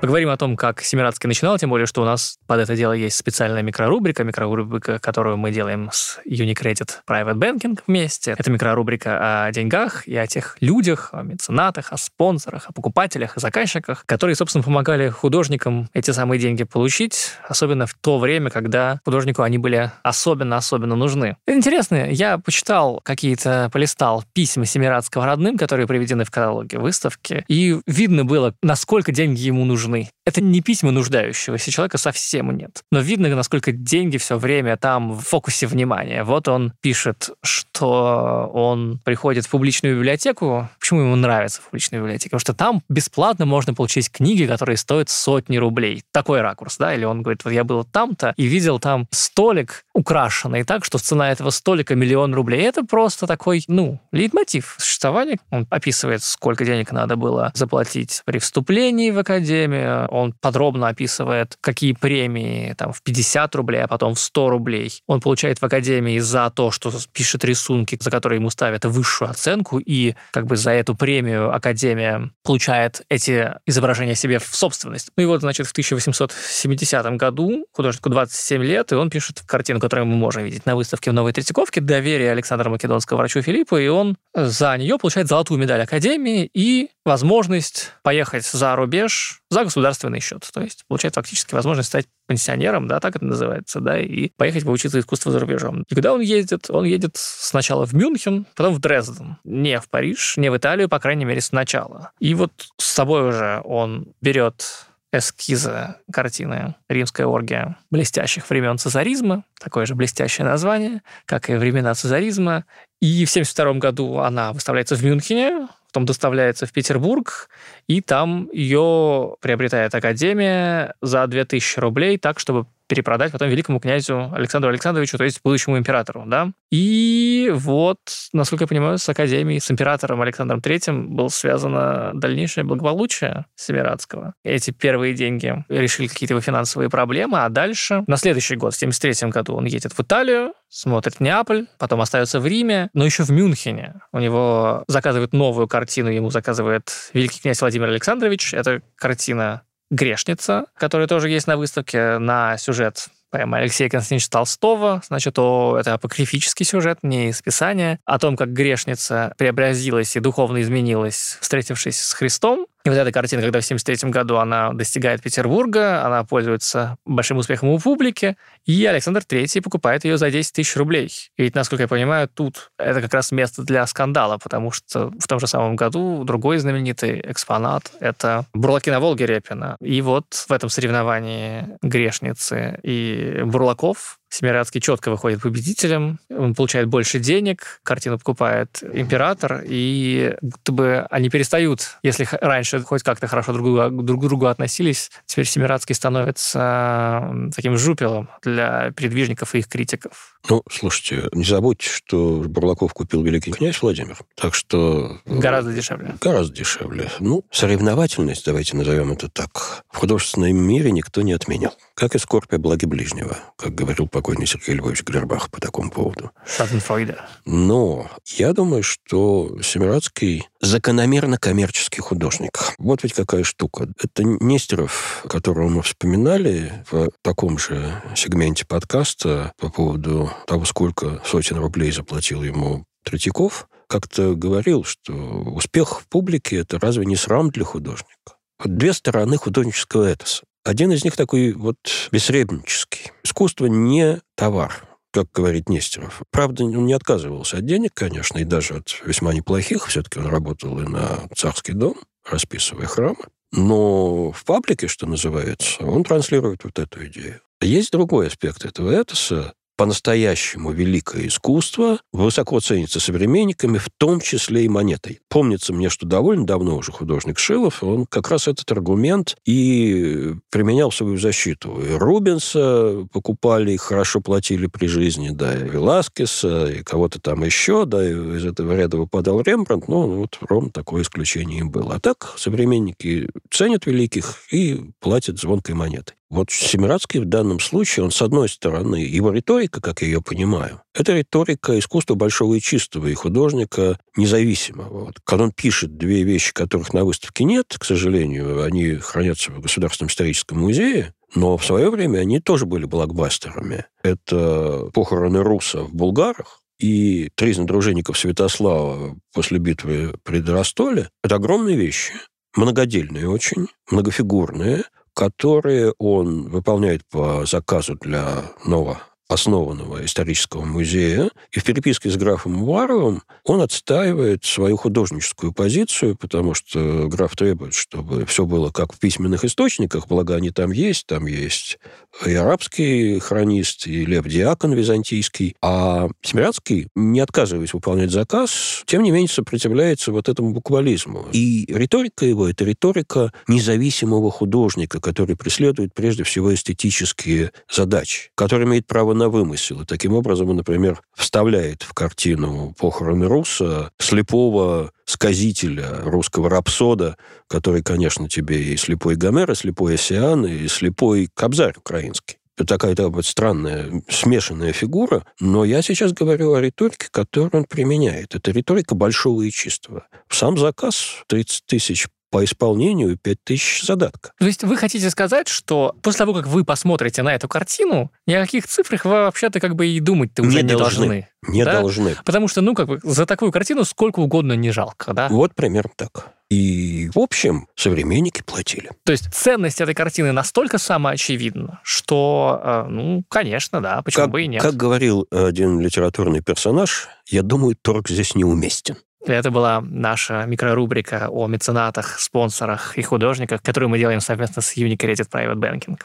[0.00, 3.16] Поговорим о том, как Семирадский начинал, тем более, что у нас под это дело есть
[3.16, 8.36] специальная микрорубрика, микрорубрика, которую мы делаем с Unicredit Private Banking вместе.
[8.38, 13.40] Это микрорубрика о деньгах и о тех людях, о меценатах, о спонсорах, о покупателях и
[13.40, 19.42] заказчиках, которые, собственно, помогали художникам эти самые деньги получить, особенно в то время, когда художнику
[19.42, 21.36] они были особенно-особенно нужны.
[21.46, 28.26] Интересно, я почитал какие-то, полистал письма Семирадского родным, которые приведены в каталоге выставки, и видно
[28.26, 30.10] было, насколько деньги ему нужны нужны.
[30.24, 32.82] Это не письма нуждающегося человека, совсем нет.
[32.90, 36.24] Но видно, насколько деньги все время там в фокусе внимания.
[36.24, 40.68] Вот он пишет, что он приходит в публичную библиотеку.
[40.80, 42.30] Почему ему нравится публичная библиотека?
[42.30, 46.02] Потому что там бесплатно можно получить книги, которые стоят сотни рублей.
[46.12, 46.92] Такой ракурс, да?
[46.92, 51.30] Или он говорит, вот я был там-то и видел там столик, украшенный так, что цена
[51.30, 52.62] этого столика миллион рублей.
[52.62, 55.38] Это просто такой, ну, лейтмотив существования.
[55.50, 59.75] Он описывает, сколько денег надо было заплатить при вступлении в академию.
[60.10, 65.20] Он подробно описывает, какие премии там в 50 рублей, а потом в 100 рублей он
[65.20, 70.14] получает в академии за то, что пишет рисунки, за которые ему ставят высшую оценку, и
[70.32, 75.10] как бы за эту премию академия получает эти изображения себе в собственность.
[75.16, 80.06] Ну и вот, значит, в 1870 году художнику 27 лет, и он пишет картину, которую
[80.06, 84.16] мы можем видеть на выставке в Новой Третьяковке «Доверие Александра Македонского врачу Филиппу», и он
[84.34, 90.48] за нее получает золотую медаль Академии и возможность поехать за рубеж за государственный счет.
[90.52, 94.98] То есть получает фактически возможность стать пенсионером, да, так это называется, да, и поехать поучиться
[94.98, 95.84] искусству за рубежом.
[95.88, 99.38] И когда он ездит, он едет сначала в Мюнхен, потом в Дрезден.
[99.44, 102.10] Не в Париж, не в Италию, по крайней мере, сначала.
[102.18, 109.86] И вот с собой уже он берет эскизы картины «Римская оргия» блестящих времен цезаризма, такое
[109.86, 112.64] же блестящее название, как и времена цезаризма.
[113.00, 117.48] И в 1972 году она выставляется в Мюнхене, потом доставляется в Петербург,
[117.86, 124.70] и там ее приобретает Академия за 2000 рублей, так, чтобы перепродать потом великому князю Александру
[124.70, 126.50] Александровичу, то есть будущему императору, да.
[126.70, 127.98] И вот,
[128.32, 134.34] насколько я понимаю, с Академией, с императором Александром Третьим было связано дальнейшее благополучие Семирадского.
[134.44, 139.30] Эти первые деньги решили какие-то его финансовые проблемы, а дальше, на следующий год, в 73
[139.30, 144.00] году, он едет в Италию, смотрит Неаполь, потом остается в Риме, но еще в Мюнхене.
[144.12, 148.54] У него заказывают новую картину, ему заказывает великий князь Владимир Александрович.
[148.54, 155.02] Это картина «Грешница», которая тоже есть на выставке на сюжет поэма Алексея Константиновича Толстого.
[155.06, 160.62] Значит, о, это апокрифический сюжет, не из Писания, о том, как грешница преобразилась и духовно
[160.62, 162.66] изменилась, встретившись с Христом.
[162.86, 167.70] И вот эта картина, когда в 1973 году она достигает Петербурга, она пользуется большим успехом
[167.70, 171.10] у публики, и Александр III покупает ее за 10 тысяч рублей.
[171.36, 175.26] И ведь, насколько я понимаю, тут это как раз место для скандала, потому что в
[175.26, 179.76] том же самом году другой знаменитый экспонат— это «Бурлаки на Волге» Репина.
[179.80, 187.18] И вот в этом соревновании грешницы и Бурлаков Семирадский четко выходит победителем, он получает больше
[187.18, 194.04] денег, картину покупает император, и будто бы они перестают, если раньше хоть как-то хорошо друг,
[194.04, 200.35] друг к другу относились, теперь Семирадский становится таким жупелом для передвижников и их критиков.
[200.48, 205.18] Ну, слушайте, не забудьте, что Бурлаков купил великий князь Владимир, так что...
[205.26, 206.14] Гораздо дешевле.
[206.20, 207.10] Гораздо дешевле.
[207.18, 211.74] Ну, соревновательность, давайте назовем это так, в художественном мире никто не отменял.
[211.94, 216.30] Как и скорбь благи ближнего, как говорил покойный Сергей Львович Глербах по такому поводу.
[216.46, 217.28] Шаденфройда.
[217.44, 222.58] Но я думаю, что Семирадский закономерно коммерческий художник.
[222.78, 223.88] Вот ведь какая штука.
[224.02, 231.56] Это Нестеров, которого мы вспоминали в таком же сегменте подкаста по поводу того, сколько сотен
[231.58, 237.64] рублей заплатил ему Третьяков, как-то говорил, что успех в публике– это разве не срам для
[237.64, 238.36] художника?
[238.64, 240.44] Две стороны художнического этоса.
[240.64, 241.76] Один из них такой вот
[242.10, 243.12] бессребнический.
[243.22, 246.22] Искусство не товар, как говорит Нестеров.
[246.32, 249.86] Правда, он не отказывался от денег, конечно, и даже от весьма неплохих.
[249.86, 251.96] Все-таки он работал и на царский дом,
[252.28, 253.24] расписывая храмы.
[253.52, 257.40] Но в паблике, что называется, он транслирует вот эту идею.
[257.60, 264.68] Есть другой аспект этого этоса, по-настоящему великое искусство высоко ценится современниками, в том числе и
[264.68, 265.20] монетой.
[265.28, 270.90] Помнится мне, что довольно давно уже художник Шилов, он как раз этот аргумент и применял
[270.90, 271.80] в свою защиту.
[271.80, 277.84] И Рубенса покупали, и хорошо платили при жизни, да, и Веласкеса, и кого-то там еще,
[277.84, 281.94] да, и из этого ряда выпадал Рембрандт, ну, вот ровно такое исключение было.
[281.94, 286.16] А так современники ценят великих и платят звонкой монетой.
[286.28, 290.82] Вот Семирадский в данном случае, он, с одной стороны, его риторика, как я ее понимаю,
[290.94, 295.06] это риторика искусства большого и чистого, и художника независимого.
[295.06, 295.20] Вот.
[295.24, 300.08] Когда он пишет две вещи, которых на выставке нет, к сожалению, они хранятся в Государственном
[300.08, 303.86] историческом музее, но в свое время они тоже были блокбастерами.
[304.02, 311.76] Это похороны Руса в Булгарах, и тризна дружинников Святослава после битвы при Доростоле– это огромные
[311.76, 312.12] вещи,
[312.54, 321.30] многодельные очень, многофигурные, которые он выполняет по заказу для нового основанного исторического музея.
[321.52, 327.74] И в переписке с графом Уваровым он отстаивает свою художническую позицию, потому что граф требует,
[327.74, 331.78] чтобы все было как в письменных источниках, благо они там есть, там есть
[332.24, 335.54] и арабский хронист, и Лев Диакон византийский.
[335.60, 341.26] А Семирадский, не отказываясь выполнять заказ, тем не менее сопротивляется вот этому буквализму.
[341.32, 348.86] И риторика его– это риторика независимого художника, который преследует прежде всего эстетические задачи, который имеет
[348.86, 349.82] право на вымысел.
[349.82, 357.16] И таким образом он, например, вставляет в картину «Похороны Руса» слепого сказителя, русского рапсода,
[357.48, 362.38] который, конечно, тебе и слепой Гомер, и слепой Осиан, и слепой Кобзарь украинский.
[362.56, 368.34] Это такая вот странная, смешанная фигура, но я сейчас говорю о риторике, которую он применяет.
[368.34, 370.06] Это риторика большого и чистого.
[370.30, 374.32] Сам заказ 30 тысяч по исполнению 5000 задатка.
[374.38, 378.34] То есть вы хотите сказать, что после того, как вы посмотрите на эту картину, ни
[378.34, 381.06] о каких цифрах вы вообще-то как бы и думать-то уже не, не должны.
[381.06, 381.28] должны.
[381.48, 381.80] Не да?
[381.80, 382.16] должны.
[382.24, 385.28] Потому что, ну, как бы за такую картину сколько угодно не жалко, да?
[385.28, 386.32] Вот примерно так.
[386.48, 388.90] И, в общем, современники платили.
[389.04, 394.42] То есть ценность этой картины настолько самоочевидна, что, э, ну, конечно, да, почему как, бы
[394.42, 394.62] и нет.
[394.62, 398.96] Как говорил один литературный персонаж, я думаю, торг здесь неуместен.
[399.24, 405.28] Это была наша микрорубрика о меценатах, спонсорах и художниках, которую мы делаем совместно с Unicredit
[405.30, 405.98] Private Banking.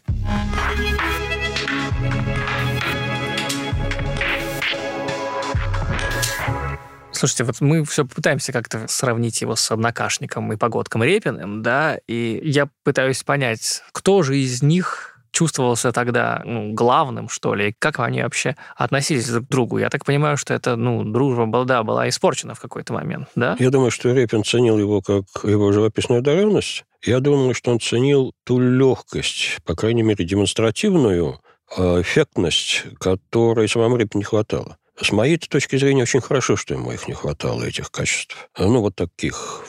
[7.12, 12.42] Слушайте, вот мы все пытаемся как-то сравнить его с однокашником и погодком Репиным, да, и
[12.44, 17.76] я пытаюсь понять, кто же из них чувствовался тогда ну, главным, что ли?
[17.80, 19.78] Как они вообще относились друг к другу?
[19.78, 23.56] Я так понимаю, что это, ну, дружба была, да, была испорчена в какой-то момент, да?
[23.60, 26.86] Я думаю, что Репин ценил его как его живописную одаренность.
[27.04, 31.40] Я думаю, что он ценил ту легкость, по крайней мере, демонстративную,
[31.76, 34.78] а, эффектность, которой самому Репину не хватало.
[35.02, 38.50] С моей точки зрения, очень хорошо, что ему их не хватало, этих качеств.
[38.58, 39.66] Ну, вот таких.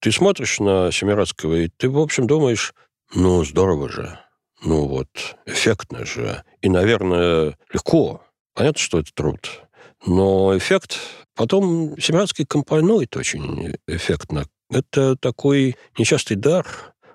[0.00, 2.72] Ты смотришь на Семирадского, и ты, в общем, думаешь,
[3.14, 4.18] ну, здорово же.
[4.66, 5.08] Ну вот,
[5.46, 6.42] эффектно же.
[6.60, 8.22] И, наверное, легко.
[8.52, 9.62] Понятно, что это труд.
[10.04, 10.98] Но эффект...
[11.36, 14.46] Потом Семирадский компонует очень эффектно.
[14.70, 16.66] Это такой нечастый дар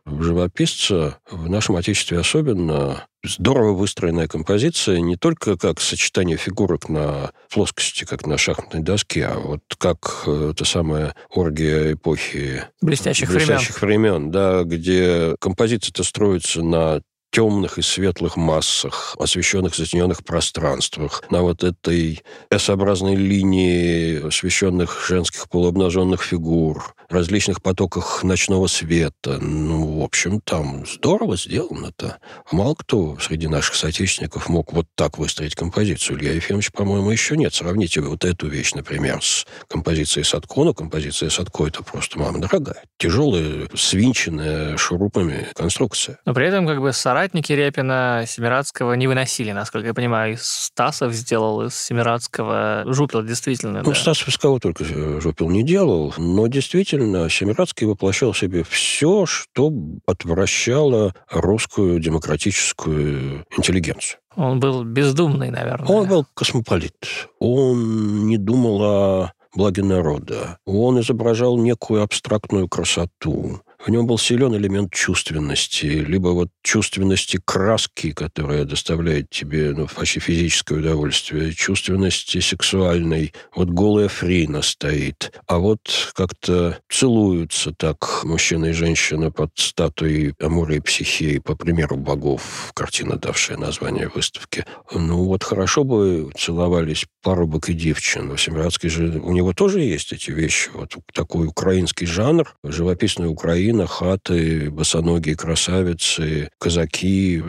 [0.06, 8.04] живописца, в нашем Отечестве особенно, здорово выстроенная композиция, не только как сочетание фигурок на плоскости,
[8.04, 14.30] как на шахматной доске, а вот как э, та самая оргия эпохи блестящих, блестящих времен.
[14.30, 21.64] времен, да, где композиция-то строится на темных и светлых массах, освещенных затененных пространствах, на вот
[21.64, 29.40] этой S-образной линии освещенных женских полуобнаженных фигур, различных потоках ночного света.
[29.40, 32.18] Ну, в общем, там здорово сделано-то.
[32.52, 36.20] Мало кто среди наших соотечественников мог вот так выстроить композицию.
[36.20, 37.54] Илья Ефимович, по-моему, еще нет.
[37.54, 40.64] Сравните вот эту вещь, например, с композицией Садко.
[40.64, 42.84] Ну, композиция Садко– это просто, мама дорогая.
[42.98, 46.20] Тяжелая, свинченная шурупами конструкция.
[46.26, 50.38] Но при этом как бы соратники Репина Семирадского не выносили, насколько я понимаю.
[50.40, 53.84] Стасов сделал из Семирадского жупил, действительно.
[53.84, 53.96] Ну, да.
[53.96, 54.84] Стасов из кого только
[55.22, 59.72] жупил не делал, но действительно действительно Семирадский воплощал в себе все, что
[60.08, 64.20] отвращало русскую демократическую интеллигенцию.
[64.36, 65.88] Он был бездумный, наверное.
[65.88, 66.96] Он был космополит.
[67.40, 70.58] Он не думал о благе народа.
[70.66, 73.62] Он изображал некую абстрактную красоту.
[73.84, 80.20] В нем был силен элемент чувственности, либо вот чувственности краски, которая доставляет тебе ну, почти
[80.20, 83.34] физическое удовольствие, чувственности сексуальной.
[83.56, 85.80] Вот голая Фрина стоит, а вот
[86.14, 93.16] как-то целуются так мужчина и женщина под статуей Амура и Психеи, по примеру богов, картина,
[93.16, 94.64] давшая название выставки.
[94.94, 98.38] Ну вот хорошо бы целовались парубок и девчин.
[98.38, 100.70] Семирадский же, у него тоже есть эти вещи.
[100.74, 107.42] Вот такой украинский жанр, живописная Украина, Украина, хаты, босоногие красавицы, казаки.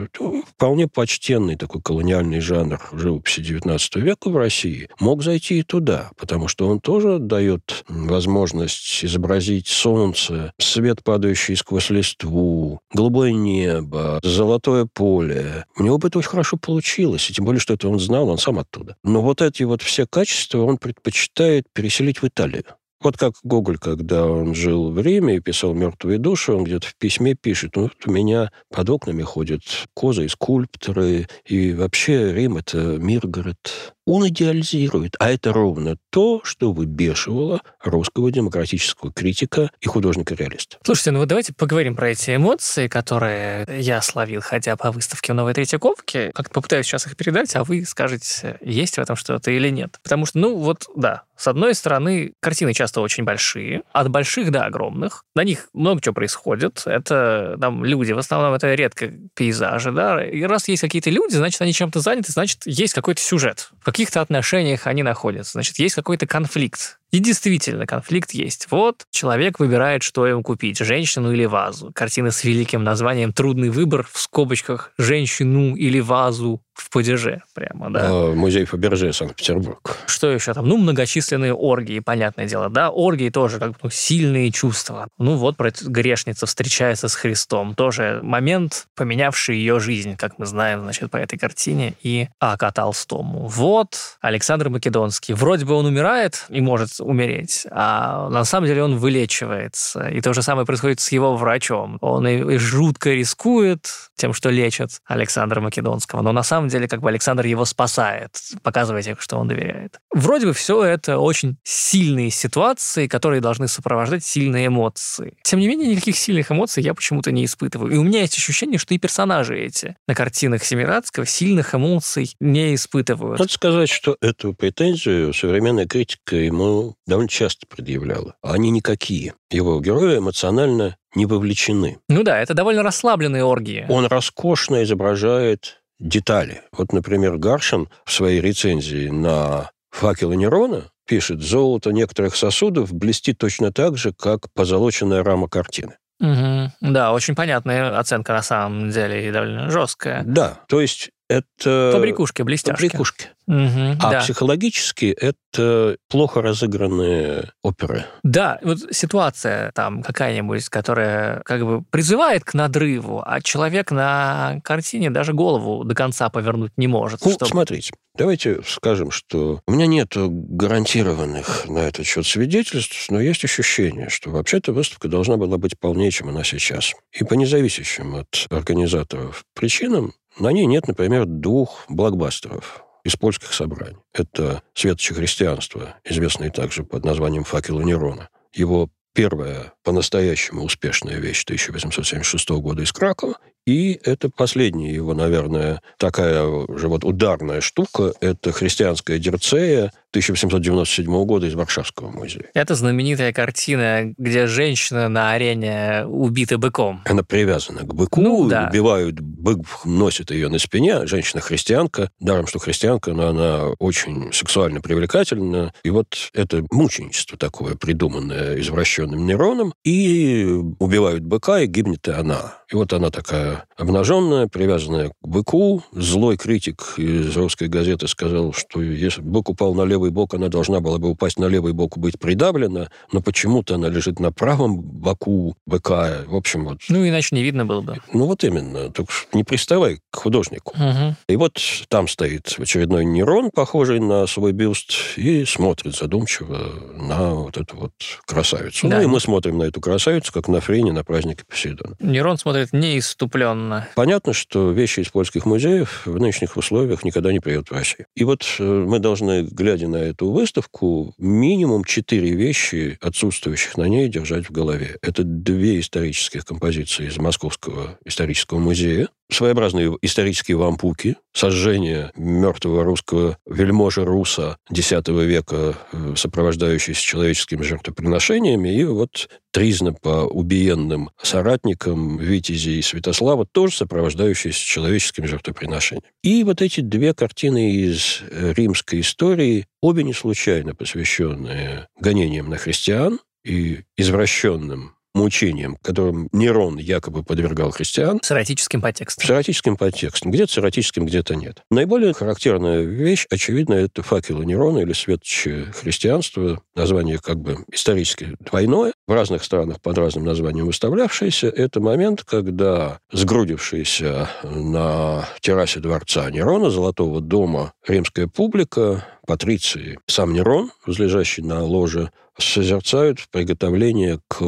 [0.47, 4.89] Вполне почтенный такой колониальный жанр живописи XIX века в России.
[5.01, 11.91] Мог зайти и туда, потому что он тоже дает возможность изобразить солнце, свет, падающий сквозь
[11.91, 15.65] листву, голубое небо, золотое поле.
[15.77, 18.39] У него бы это очень хорошо получилось, и тем более, что это он знал, он
[18.39, 18.95] сам оттуда.
[19.03, 22.63] Но вот эти вот все качества он предпочитает переселить в Италию.
[23.03, 26.95] Вот как Гоголь, когда он жил в Риме и писал «Мертвые души», он где-то в
[26.95, 29.63] письме пишет, ну, вот у меня под окнами ходят
[29.93, 33.95] козы и скульпторы, и вообще Рим— это Миргород.
[34.07, 35.17] Он идеализирует.
[35.19, 40.79] А это ровно то, что выбешивало русского демократического критика и художника-реалиста.
[40.85, 45.37] Слушайте, ну вот давайте поговорим про эти эмоции, которые я словил, ходя по выставке в
[45.37, 46.33] Новой Третьяковке.
[46.35, 49.99] Как-то попытаюсь сейчас их передать, а вы скажете, есть в этом что-то или нет.
[50.03, 54.65] Потому что, ну вот, да, с одной стороны, картины часто очень большие, от больших до
[54.65, 55.25] огромных.
[55.35, 56.83] На них много чего происходит.
[56.87, 60.25] Это там люди, в основном это редко пейзажи, да.
[60.25, 63.71] И раз есть какие-то люди, значит, они чем-то заняты, значит, есть какой-то сюжет.
[63.93, 65.53] Каких-то отношениях они находятся.
[65.53, 66.99] Значит, есть какой-то конфликт.
[67.13, 68.69] И действительно, конфликт есть.
[68.71, 71.93] Вот человек выбирает, что ему купить, женщину или вазу.
[71.95, 78.01] Картина с великим названием «Трудный выбор» в скобочках «женщину или вазу» в падеже прямо, да.
[78.05, 79.97] А, музей Фаберже, Санкт-Петербург.
[80.07, 80.67] Что еще там?
[80.67, 82.91] Ну, многочисленные оргии, понятное дело, да.
[82.91, 85.09] Оргии тоже как бы ну, сильные чувства.
[85.19, 87.75] Ну, вот грешница встречается с Христом.
[87.75, 92.73] Тоже момент, поменявший ее жизнь, как мы знаем, значит, по этой картине и А.К.
[92.73, 93.47] Толстому.
[93.49, 95.35] Вот Александр Македонский.
[95.35, 100.09] Вроде бы он умирает и может умереть, а на самом деле он вылечивается.
[100.09, 101.99] И то же самое происходит с его врачом.
[102.01, 107.01] Он и, и жутко рискует тем, что лечит Александра Македонского, но на самом деле как
[107.01, 108.31] бы Александр его спасает,
[108.63, 109.99] показывая тем, что он доверяет.
[110.13, 115.37] Вроде бы все это очень сильные ситуации, которые должны сопровождать сильные эмоции.
[115.43, 117.93] Тем не менее, никаких сильных эмоций я почему-то не испытываю.
[117.93, 122.75] И у меня есть ощущение, что и персонажи эти на картинах Семирадского сильных эмоций не
[122.75, 123.39] испытывают.
[123.39, 128.35] Надо сказать, что эту претензию современная критика ему довольно часто предъявляла.
[128.43, 129.35] Они никакие.
[129.51, 131.99] Его герои эмоционально не вовлечены.
[132.09, 133.87] Ну да, это довольно расслабленные оргии.
[133.89, 136.63] Он роскошно изображает детали.
[136.73, 143.73] Вот, например, Гаршин в своей рецензии на «Факелы Нерона» пишет, золото некоторых сосудов блестит точно
[143.73, 145.97] так же, как позолоченная рама картины.
[146.21, 146.93] Угу.
[146.93, 150.23] Да, очень понятная оценка на самом деле и довольно жесткая.
[150.25, 151.91] Да, то есть это...
[151.93, 152.83] Побрякушки, блестяшки.
[152.83, 153.29] Побрякушки.
[153.47, 154.21] Угу, а да.
[154.21, 158.05] психологически это плохо разыгранные оперы.
[158.23, 165.11] Да, вот ситуация там какая-нибудь, которая как бы призывает к надрыву, а человек на картине
[165.11, 167.25] даже голову до конца повернуть не может.
[167.25, 167.47] Ну, чтобы...
[167.47, 174.09] смотрите, давайте скажем, что у меня нет гарантированных на этот счет свидетельств, но есть ощущение,
[174.09, 176.93] что вообще-то выставка должна была быть полнее, чем она сейчас.
[177.13, 183.99] И по независящим от организаторов причинам на ней нет, например, двух блокбастеров из польских собраний.
[184.13, 188.29] Это «Светочи христианства», известный также под названием «Факел Нерона».
[188.55, 196.43] Его первая по-настоящему успешная вещь 1876 года из Кракова, и это последняя его, наверное, такая
[196.77, 198.13] же вот ударная штука.
[198.21, 202.51] Это христианская Дерцея 1797 года из Варшавского музея.
[202.53, 207.03] Это знаменитая картина, где женщина на арене убита быком.
[207.07, 208.69] Она привязана к быку, ну, да.
[208.71, 215.73] убивают, бык носит ее на спине, женщина-христианка, даром, что христианка, но она очень сексуально привлекательна.
[215.83, 220.45] И вот это мученичество такое, придуманное извращенным Нероном, и
[220.79, 222.55] убивают быка, и гибнет и она.
[222.71, 225.83] И вот она такая обнаженная, привязанная к быку.
[225.93, 230.81] Злой критик из русской газеты сказал, что если бык упал на левый бок, она должна
[230.81, 234.81] была бы упасть на левый бок и быть придавлена, но почему-то она лежит на правом
[234.81, 236.19] боку быка.
[236.27, 236.79] В общем, вот...
[236.89, 237.99] Ну, иначе не видно было бы.
[238.13, 238.91] Ну, вот именно.
[238.91, 240.75] Так не приставай к художнику.
[240.77, 241.15] Угу.
[241.29, 247.57] И вот там стоит очередной нейрон, похожий на свой бюст, и смотрит задумчиво на вот
[247.57, 247.93] эту вот
[248.27, 248.89] красавицу.
[248.89, 248.97] Да.
[248.99, 251.97] Ну, и мы смотрим на эту красавицу, как на Френе на празднике Посейдона.
[252.01, 253.89] Нейрон смотрит смотрит неиступленно.
[253.95, 258.07] Понятно, что вещи из польских музеев в нынешних условиях никогда не приедут в Россию.
[258.15, 264.09] И вот э, мы должны, глядя на эту выставку, минимум четыре вещи, отсутствующих на ней,
[264.09, 264.97] держать в голове.
[265.03, 274.05] Это две исторических композиции из Московского исторического музея, своеобразные исторические вампуки, сожжение мертвого русского вельможа
[274.05, 282.83] Руса X века, э, сопровождающиеся человеческими жертвоприношениями, и вот тризна по убиенным соратникам Витязи и
[282.83, 286.07] Святослава, тоже сопровождающиеся человеческими жертвоприношениями.
[286.23, 293.21] И вот эти две картины из римской истории, обе не случайно посвященные гонениям на христиан
[293.45, 298.21] и извращенным мучениям, которым Нерон якобы подвергал христиан.
[298.23, 299.27] С эротическим подтекстом.
[299.27, 300.31] С эротическим подтекстом.
[300.31, 301.63] Где-то с эротическим, где-то нет.
[301.71, 306.63] Наиболее характерная вещь, очевидно, это факелы Нерона или светочи христианства.
[306.75, 308.93] Название как бы исторически двойное.
[309.07, 311.49] В разных странах под разным названием выставлявшееся.
[311.49, 319.99] Это момент, когда сгрудившаяся на террасе дворца Нерона, Золотого дома, римская публика патриции.
[320.07, 324.43] Сам Нерон, возлежащий на ложе, созерцают приготовление к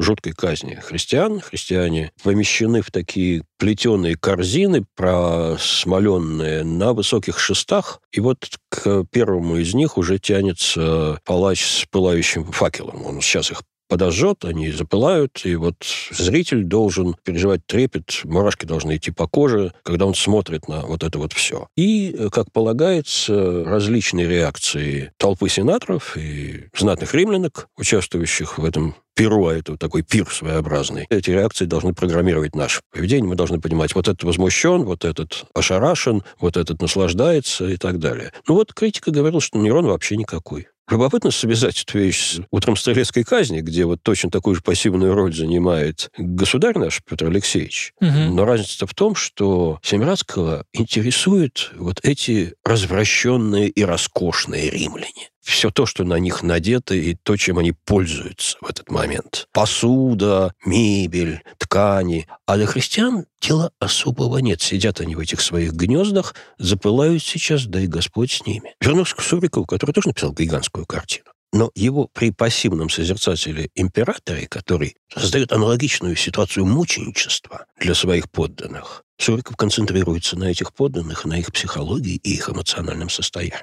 [0.00, 1.40] жуткой казни христиан.
[1.40, 8.00] Христиане помещены в такие плетеные корзины, просмоленные на высоких шестах.
[8.12, 13.04] И вот к первому из них уже тянется палач с пылающим факелом.
[13.04, 15.76] Он сейчас их подожжет, они запылают, и вот
[16.10, 21.18] зритель должен переживать трепет, мурашки должны идти по коже, когда он смотрит на вот это
[21.18, 21.68] вот все.
[21.76, 29.54] И, как полагается, различные реакции толпы сенаторов и знатных римлянок, участвующих в этом перу, а
[29.54, 31.06] это такой пир своеобразный.
[31.08, 33.28] Эти реакции должны программировать наше поведение.
[33.28, 38.32] Мы должны понимать, вот этот возмущен, вот этот ошарашен, вот этот наслаждается и так далее.
[38.48, 40.68] Ну вот критика говорила, что Нерон вообще никакой.
[40.90, 45.34] Любопытно связать эту вещь с утром стрелецкой казни, где вот точно такую же пассивную роль
[45.34, 47.94] занимает государь наш Петр Алексеевич.
[48.02, 48.34] Угу.
[48.34, 55.84] Но разница в том, что Семирадского интересуют вот эти развращенные и роскошные римляне все то,
[55.86, 59.46] что на них надето, и то, чем они пользуются в этот момент.
[59.52, 62.26] Посуда, мебель, ткани.
[62.46, 64.62] А для христиан дела особого нет.
[64.62, 68.74] Сидят они в этих своих гнездах, запылают сейчас, да и Господь с ними.
[68.80, 71.26] Вернусь к Сурикову, который тоже написал гигантскую картину.
[71.52, 79.56] Но его при пассивном созерцателе императоре, который создает аналогичную ситуацию мученичества для своих подданных, Суриков
[79.56, 83.62] концентрируется на этих подданных, на их психологии и их эмоциональном состоянии.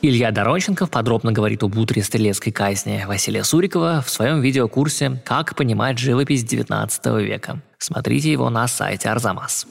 [0.00, 5.98] Илья Доронченков подробно говорит об утре стрелецкой казни Василия Сурикова в своем видеокурсе «Как понимать
[5.98, 7.62] живопись XIX века».
[7.78, 9.66] Смотрите его на сайте Арзамас.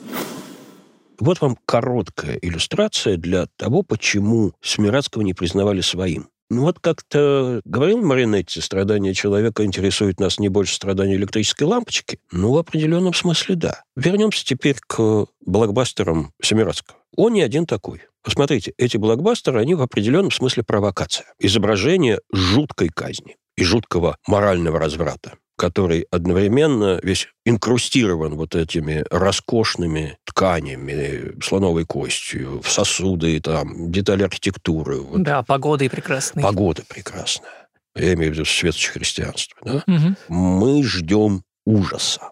[1.18, 6.28] Вот вам короткая иллюстрация для того, почему Смирадского не признавали своим.
[6.50, 12.20] Ну вот как-то говорил Маринетти, страдания человека интересует нас не больше страдания электрической лампочки.
[12.32, 13.82] Ну, в определенном смысле да.
[13.96, 16.98] Вернемся теперь к блокбастерам Семирадского.
[17.16, 18.02] Он не один такой.
[18.28, 21.24] Посмотрите, эти блокбастеры, они в определенном смысле провокация.
[21.38, 31.42] Изображение жуткой казни и жуткого морального разврата который одновременно весь инкрустирован вот этими роскошными тканями,
[31.42, 35.00] слоновой костью, сосуды, там, детали архитектуры.
[35.00, 35.20] Вот.
[35.24, 36.44] Да, погода прекрасная.
[36.44, 37.68] Погода прекрасная.
[37.96, 39.58] Я имею в виду светочее христианство.
[39.64, 39.82] Да?
[39.88, 40.14] Угу.
[40.28, 42.30] Мы ждем ужаса.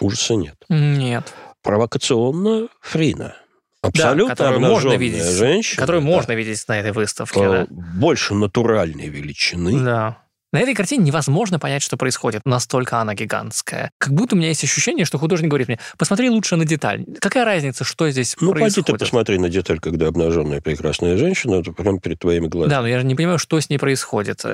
[0.00, 0.54] Ужаса нет.
[0.68, 1.34] Нет.
[1.62, 3.34] Провокационно Фрина.
[3.82, 5.80] Абсолютно да, можно видеть, женщина.
[5.80, 7.40] Которую да, можно видеть на этой выставке.
[7.40, 7.66] Да.
[7.70, 9.82] Больше натуральной величины.
[9.82, 10.18] Да.
[10.52, 12.42] На этой картине невозможно понять, что происходит.
[12.44, 13.92] Настолько она гигантская.
[13.98, 17.04] Как будто у меня есть ощущение, что художник говорит мне, посмотри лучше на деталь.
[17.20, 18.76] Какая разница, что здесь ну, происходит?
[18.76, 22.70] Ну, пойди ты посмотри на деталь, когда обнаженная прекрасная женщина, это прямо перед твоими глазами.
[22.70, 24.44] Да, но я же не понимаю, что с ней происходит.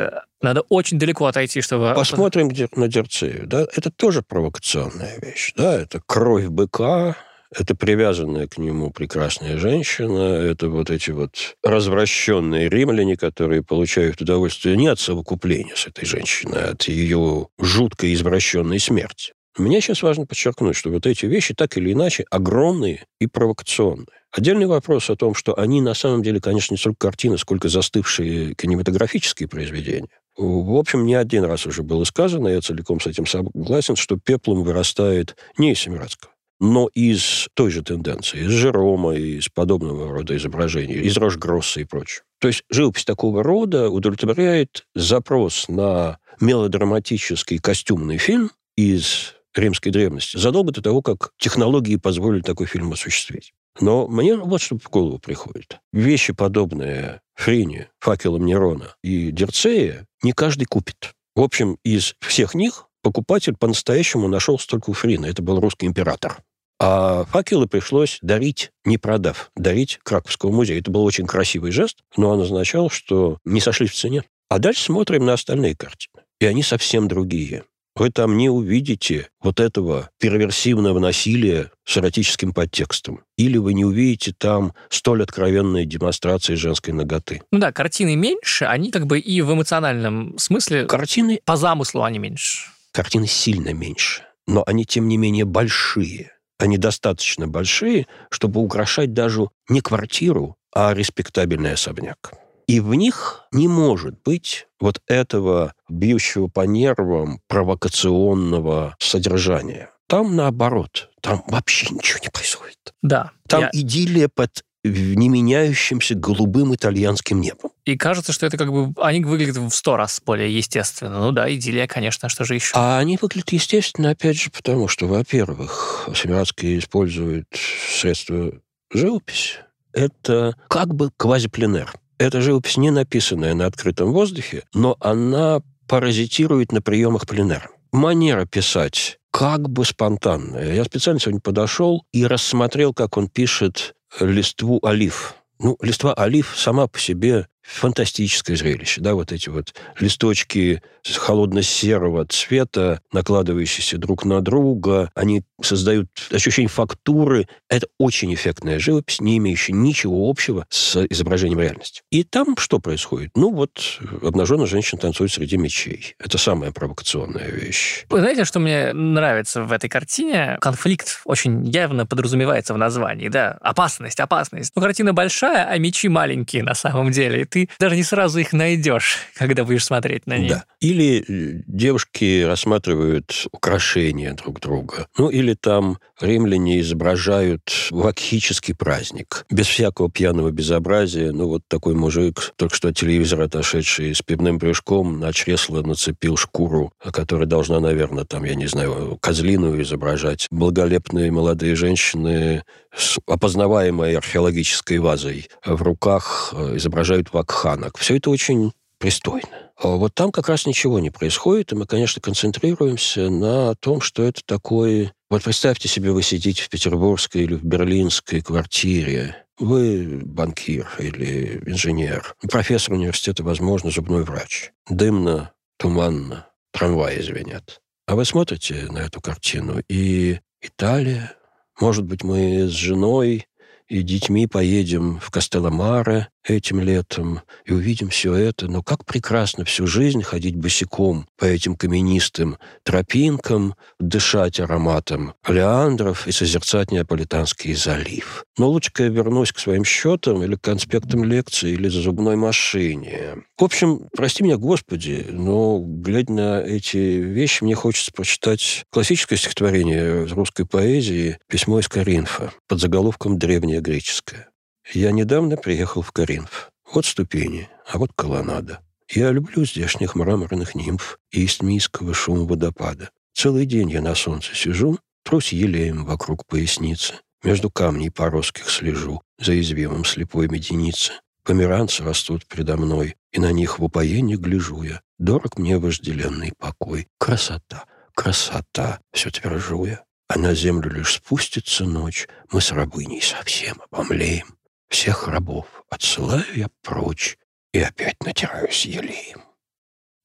[0.43, 1.95] Надо очень далеко отойти, чтобы...
[1.95, 3.47] Посмотрим на Дерцею.
[3.47, 3.67] Да?
[3.75, 5.55] Это тоже провокационная вещь.
[5.57, 5.75] Да?
[5.75, 7.17] Это кровь быка,
[7.55, 14.77] это привязанная к нему прекрасная женщина, это вот эти вот развращенные римляне, которые получают удовольствие
[14.77, 19.33] не от совокупления с этой женщиной, а от ее жуткой извращенной смерти.
[19.59, 24.07] Мне сейчас важно подчеркнуть, что вот эти вещи так или иначе огромные и провокационные.
[24.31, 28.55] Отдельный вопрос о том, что они на самом деле, конечно, не столько картины, сколько застывшие
[28.55, 30.09] кинематографические произведения.
[30.37, 34.63] В общем, не один раз уже было сказано, я целиком с этим согласен, что пеплом
[34.63, 40.95] вырастает не из Семирадского, но из той же тенденции, из Жерома, из подобного рода изображений,
[40.95, 42.25] из Рожгросса и прочего.
[42.41, 50.73] То есть живопись такого рода удовлетворяет запрос на мелодраматический костюмный фильм из римской древности задолго
[50.73, 53.53] до того, как технологии позволили такой фильм осуществить.
[53.81, 55.79] Но мне вот что в голову приходит.
[55.93, 61.13] Вещи, подобные Фрине, факелам Нерона и Дерцея, не каждый купит.
[61.35, 65.27] В общем, из всех них покупатель по-настоящему нашелся только у Фрина.
[65.27, 66.39] Это был русский император.
[66.81, 70.81] А факелы пришлось дарить, не продав, дарить Краковскому музею.
[70.81, 74.25] Это был очень красивый жест, но он означал, что не сошлись в цене.
[74.49, 76.25] А дальше смотрим на остальные картины.
[76.41, 77.63] И они совсем другие.
[77.95, 83.21] Вы там не увидите вот этого перверсивного насилия с эротическим подтекстом.
[83.39, 87.43] Или вы не увидите там столь откровенной демонстрации женской ноготы.
[87.53, 90.87] Ну да, картины меньше, они как бы и в эмоциональном смысле...
[90.87, 91.41] Картины...
[91.45, 96.33] По замыслу они меньше картины сильно меньше, но они, тем не менее, большие.
[96.59, 102.33] Они достаточно большие, чтобы украшать даже не квартиру, а респектабельный особняк.
[102.67, 109.91] И в них не может быть вот этого бьющего по нервам провокационного содержания.
[110.09, 112.95] Там наоборот, там вообще ничего не происходит.
[113.03, 113.33] Да.
[113.47, 113.71] Там я...
[113.75, 117.71] идиллия под не меняющимся голубым итальянским небом.
[117.85, 118.93] И кажется, что это как бы...
[119.01, 121.21] Они выглядят в сто раз более естественно.
[121.21, 122.73] Ну да, идиллия, конечно, что же еще?
[122.75, 127.47] А они выглядят естественно, опять же, потому что, во-первых, Семирадский использует
[127.91, 128.53] средства
[128.93, 129.59] живописи.
[129.93, 131.93] Это как бы квазипленер.
[132.19, 137.69] Это живопись не написанная на открытом воздухе, но она паразитирует на приемах пленера.
[137.93, 140.75] Манера писать как бы спонтанная.
[140.75, 145.35] Я специально сегодня подошел и рассмотрел, как он пишет листву олив.
[145.61, 150.83] Ну, листва олив сама по себе фантастическое зрелище, да, вот эти вот листочки
[151.15, 157.49] холодно-серого цвета, накладывающиеся друг на друга, они создают ощущение фактуры.
[157.69, 162.03] Это очень эффектная живопись, не имеющая ничего общего с изображением реальности.
[162.11, 163.31] И там что происходит?
[163.35, 166.15] Ну, вот обнаженная женщина танцует среди мечей.
[166.19, 168.05] Это самая провокационная вещь.
[168.09, 170.59] Вы знаете, что мне нравится в этой картине?
[170.61, 173.59] Конфликт очень явно подразумевается в названии, да?
[173.61, 174.73] Опасность, опасность.
[174.75, 177.45] Ну, картина большая, а мечи маленькие на самом деле.
[177.57, 180.51] Ты даже не сразу их найдешь, когда будешь смотреть на них.
[180.51, 180.65] Да.
[180.81, 185.07] Или э, девушки рассматривают украшения друг друга.
[185.17, 189.47] Ну, или там римляне изображают вакхический праздник.
[189.51, 191.33] Без всякого пьяного безобразия.
[191.33, 196.37] Ну, вот такой мужик, только что от телевизора отошедший с пивным брюшком, на чресло нацепил
[196.37, 200.47] шкуру, которая должна, наверное, там, я не знаю, козлину изображать.
[200.51, 202.65] Благолепные молодые женщины
[202.97, 207.97] с опознаваемой археологической вазой в руках э, изображают вакханок.
[207.99, 209.73] Все это очень пристойно.
[209.77, 214.23] А вот там как раз ничего не происходит, и мы, конечно, концентрируемся на том, что
[214.23, 215.13] это такое...
[215.29, 222.37] Вот представьте себе, вы сидите в петербургской или в берлинской квартире, вы банкир или инженер,
[222.51, 224.73] профессор университета, возможно, зубной врач.
[224.89, 227.81] Дымно, туманно, трамваи звенят.
[228.07, 231.35] А вы смотрите на эту картину, и Италия,
[231.81, 233.47] может быть, мы с женой
[233.89, 238.69] и детьми поедем в Кастелламаре этим летом и увидим все это.
[238.69, 246.33] Но как прекрасно всю жизнь ходить босиком по этим каменистым тропинкам, дышать ароматом олеандров и
[246.33, 248.45] созерцать Неаполитанский залив.
[248.59, 253.37] Но лучше-ка я вернусь к своим счетам или к конспектам лекции или зубной машине.
[253.59, 260.25] В общем, прости меня, Господи, но, глядя на эти вещи, мне хочется прочитать классическое стихотворение
[260.27, 264.49] русской поэзии «Письмо из Коринфа» под заголовком «Древнее греческое».
[264.93, 266.71] Я недавно приехал в Каринф.
[266.93, 268.81] Вот ступени, а вот колоннада.
[269.09, 273.11] Я люблю здешних мраморных нимф и истмийского шума водопада.
[273.35, 277.15] Целый день я на солнце сижу, трусь елеем вокруг поясницы.
[277.43, 281.13] Между камней поросских слежу, за извивом слепой меденицы.
[281.43, 285.01] Померанцы растут предо мной, и на них в упоении гляжу я.
[285.19, 287.09] Дорог мне вожделенный покой.
[287.19, 287.85] Красота,
[288.15, 290.05] красота, все твержу я.
[290.29, 294.57] А на землю лишь спустится ночь, мы с рабыней совсем обомлеем.
[294.89, 297.39] Всех рабов отсылаю я прочь
[297.73, 299.43] и опять натираюсь елеем.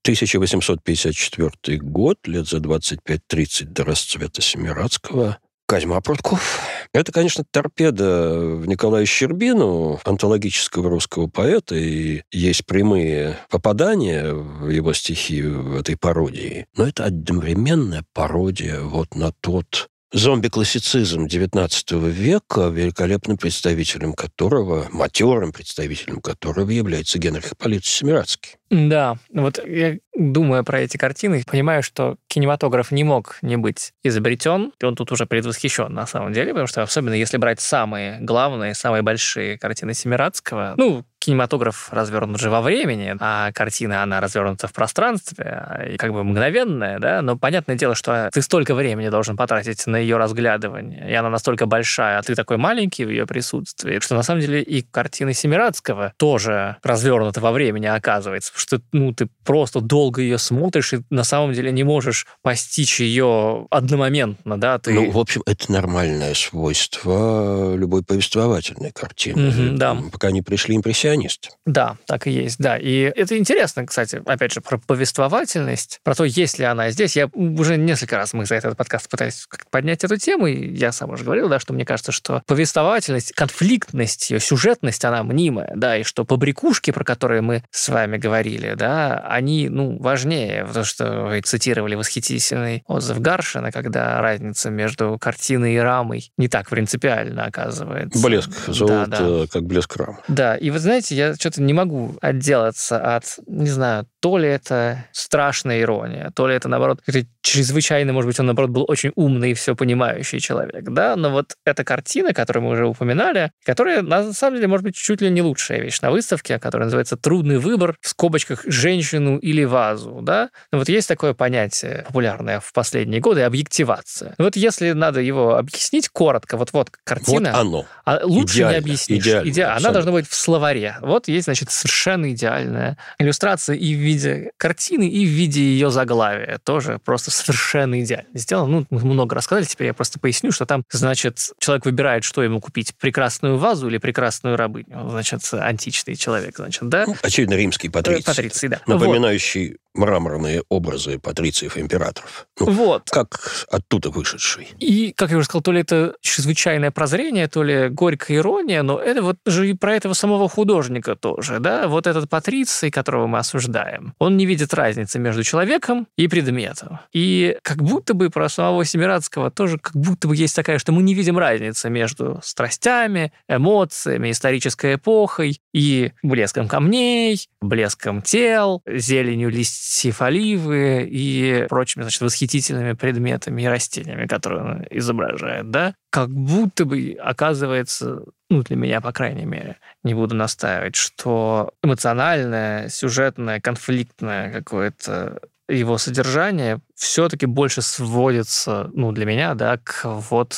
[0.03, 5.37] 1854 год, лет за 25-30 до расцвета Семирадского,
[5.67, 6.59] Козьма Прутков.
[6.93, 14.91] Это, конечно, торпеда в Николая Щербину, антологического русского поэта, и есть прямые попадания в его
[14.93, 16.65] стихи в этой пародии.
[16.75, 26.21] Но это одновременная пародия вот на тот зомби-классицизм XIX века, великолепным представителем которого, матерым представителем
[26.21, 28.57] которого является Генрих Ипполит Семирадский.
[28.69, 34.73] Да, вот я думаю про эти картины, понимаю, что кинематограф не мог не быть изобретен,
[34.79, 38.73] и он тут уже предвосхищен на самом деле, потому что особенно если брать самые главные,
[38.73, 44.73] самые большие картины Семирадского, ну, кинематограф развернут же во времени, а картина, она развернута в
[44.73, 49.85] пространстве, и как бы мгновенная, да, но понятное дело, что ты столько времени должен потратить
[49.85, 54.15] на ее разглядывание, и она настолько большая, а ты такой маленький в ее присутствии, что
[54.15, 59.79] на самом деле и картины Семирадского тоже развернуты во времени, оказывается, что ну, ты просто
[60.01, 64.79] долго ее смотришь и на самом деле не можешь постичь ее одномоментно, да?
[64.79, 64.93] Ты...
[64.93, 69.49] Ну, в общем, это нормальное свойство любой повествовательной картины.
[69.49, 69.95] Угу, да.
[70.11, 71.49] Пока не пришли импрессионисты.
[71.67, 72.77] Да, так и есть, да.
[72.79, 77.15] И это интересно, кстати, опять же, про повествовательность, про то, есть ли она здесь.
[77.15, 81.11] Я уже несколько раз мы за этот подкаст пытались поднять эту тему, и я сам
[81.11, 86.03] уже говорил, да, что мне кажется, что повествовательность, конфликтность, ее сюжетность, она мнимая, да, и
[86.03, 91.23] что побрякушки, про которые мы с вами говорили, говорили, да, они, ну, важнее, потому что
[91.23, 98.21] вы цитировали восхитительный отзыв Гаршина, когда разница между картиной и рамой не так принципиально оказывается.
[98.21, 99.47] Блеск золота, да, да.
[99.51, 100.19] как блеск рам.
[100.27, 105.05] Да, и вы знаете, я что-то не могу отделаться от, не знаю, то ли это
[105.11, 107.01] страшная ирония, то ли это, наоборот,
[107.41, 111.55] чрезвычайно, может быть, он, наоборот, был очень умный и все понимающий человек, да, но вот
[111.65, 115.41] эта картина, которую мы уже упоминали, которая, на самом деле, может быть, чуть ли не
[115.41, 120.79] лучшая вещь на выставке, которая называется «Трудный выбор», в скобочках «женщину или вазу, да, ну,
[120.79, 124.35] вот есть такое понятие популярное в последние годы– объективация.
[124.37, 127.51] Вот если надо его объяснить коротко, вот-вот картина.
[127.51, 127.85] Вот оно.
[128.05, 129.23] А лучше идеально, не объяснишь.
[129.23, 129.63] Идеально, Иде...
[129.63, 130.97] Она должна быть в словаре.
[131.01, 136.59] Вот есть, значит, совершенно идеальная иллюстрация и в виде картины, и в виде ее заглавия.
[136.63, 138.67] Тоже просто совершенно идеально сделано.
[138.71, 142.59] Ну, мы много рассказали, теперь я просто поясню, что там, значит, человек выбирает, что ему
[142.61, 145.09] купить, прекрасную вазу или прекрасную рабыню.
[145.09, 147.05] Значит, античный человек, значит, да?
[147.07, 148.25] Ну, очевидно, римский патриций.
[148.25, 148.81] Патриций, да.
[148.85, 152.47] Напоминающий мраморные образы патрициев и императоров.
[152.59, 153.09] Ну, вот.
[153.09, 154.69] Как оттуда вышедший.
[154.79, 158.99] И, как я уже сказал, то ли это чрезвычайное прозрение, то ли горькая ирония, но
[158.99, 161.87] это вот же и про этого самого художника тоже, да?
[161.87, 166.99] Вот этот патриций, которого мы осуждаем, он не видит разницы между человеком и предметом.
[167.13, 171.03] И как будто бы про самого Семирадского тоже как будто бы есть такая, что мы
[171.03, 180.21] не видим разницы между страстями, эмоциями, исторической эпохой и блеском камней, блеском тел, зеленью листьев
[180.21, 188.23] и прочими, значит, восхитительными предметами и растениями, которые он изображает, да, как будто бы оказывается,
[188.49, 195.39] ну, для меня, по крайней мере, не буду настаивать, что эмоциональное, сюжетное, конфликтное какое-то
[195.69, 200.55] его содержание все-таки больше сводится, ну, для меня, да, к вот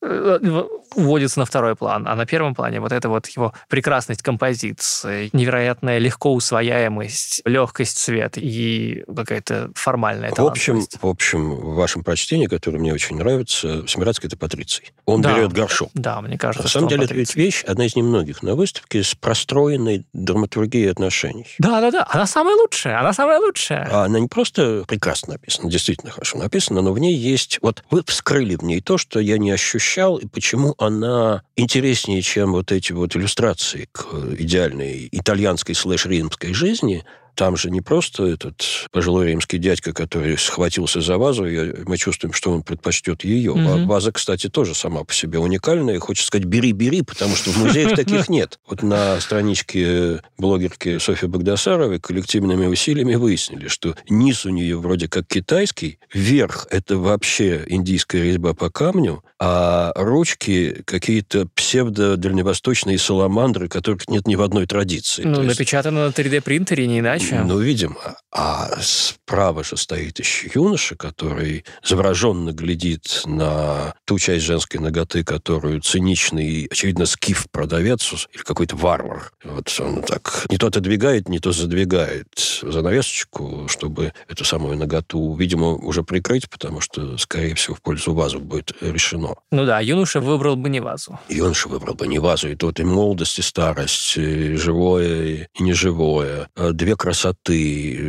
[0.00, 5.98] уводится на второй план, а на первом плане вот это вот его прекрасность композиции, невероятная
[5.98, 12.78] легко усвояемость, легкость цвета и какая-то формальная в общем, в общем, в вашем прочтении, которое
[12.78, 14.92] мне очень нравится, Смирадский– это Патриций.
[15.04, 15.90] Он да, берет горшок.
[15.94, 19.14] Да, мне кажется, На самом деле, это ведь вещь, одна из немногих на выставке с
[19.14, 21.46] простроенной драматургией отношений.
[21.58, 23.88] Да-да-да, она самая лучшая, она самая лучшая.
[23.90, 27.58] А она не просто прекрасно написана, действительно хорошо написана, но в ней есть...
[27.62, 32.20] Вот вы вскрыли в ней то, что я не ощущаю ощущал, и почему она интереснее,
[32.20, 34.06] чем вот эти вот иллюстрации к
[34.38, 37.04] идеальной итальянской слэш-римской жизни–
[37.38, 42.32] там же не просто этот пожилой римский дядька, который схватился за вазу, и мы чувствуем,
[42.32, 43.52] что он предпочтет ее.
[43.52, 43.60] Угу.
[43.60, 45.94] А ваза, кстати, тоже сама по себе уникальная.
[45.94, 48.58] И хочется сказать, бери, бери, потому что в музеях таких нет.
[48.66, 55.28] Вот на страничке блогерки Софьи Багдасаровой коллективными усилиями выяснили, что низ у нее вроде как
[55.28, 64.26] китайский, верх– это вообще индийская резьба по камню, а ручки какие-то псевдо-дальневосточные саламандры, которых нет
[64.26, 65.22] ни в одной традиции.
[65.22, 67.27] Ну, напечатано на 3D-принтере, не иначе.
[67.30, 68.16] Ну, видимо.
[68.30, 75.80] А справа же стоит еще юноша, который завороженно глядит на ту часть женской ноготы, которую
[75.80, 79.32] циничный, очевидно, скиф-продавец или какой-то варвар.
[79.44, 82.28] Вот он так не то отодвигает, не то задвигает
[82.62, 88.40] занавесочку, чтобы эту самую ноготу, видимо, уже прикрыть, потому что, скорее всего, в пользу вазу
[88.40, 89.34] будет решено.
[89.50, 91.18] Ну да, юноша выбрал бы не вазу.
[91.28, 92.48] Юноша выбрал бы не вазу.
[92.48, 96.48] И тут и молодость, и старость, и живое, и неживое.
[96.56, 97.07] Две красоты.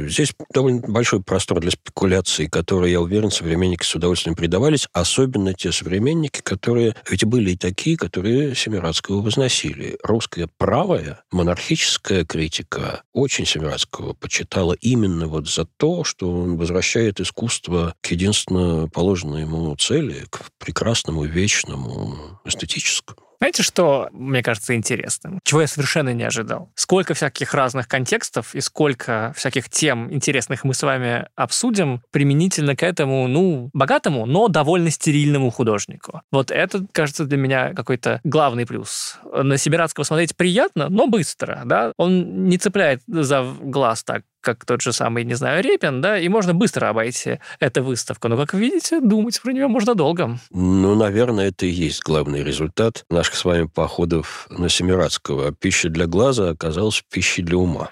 [0.10, 5.72] Здесь довольно большой простор для спекуляций, которые, я уверен, современники с удовольствием предавались, особенно те
[5.72, 6.96] современники, которые...
[7.10, 9.98] Ведь были и такие, которые Семирадского возносили.
[10.04, 17.94] Русская правая, монархическая критика очень Семирадского почитала именно вот за то, что он возвращает искусство
[18.02, 23.29] к единственно положенной ему цели, к прекрасному, вечному, эстетическому.
[23.40, 25.40] Знаете, что мне кажется интересным?
[25.46, 26.70] Чего я совершенно не ожидал?
[26.76, 32.84] Сколько всяких разных контекстов и сколько всяких тем интересных мы с вами обсудим применительно к
[32.84, 36.22] этому, ну, богатому, но довольно стерильному художнику.
[36.32, 39.18] Вот это, кажется, для меня какой-то главный плюс.
[39.32, 41.94] На Сибиратского смотреть приятно, но быстро, да?
[41.96, 46.28] Он не цепляет за глаз так, как тот же самый, не знаю, Репин, да, и
[46.30, 48.28] можно быстро обойти эту выставку.
[48.28, 50.38] Но, как видите, думать про нее можно долго.
[50.52, 55.52] Ну, наверное, это и есть главный результат наших с вами походов на Семирадского.
[55.52, 57.90] Пища для глаза оказалась пищей для ума.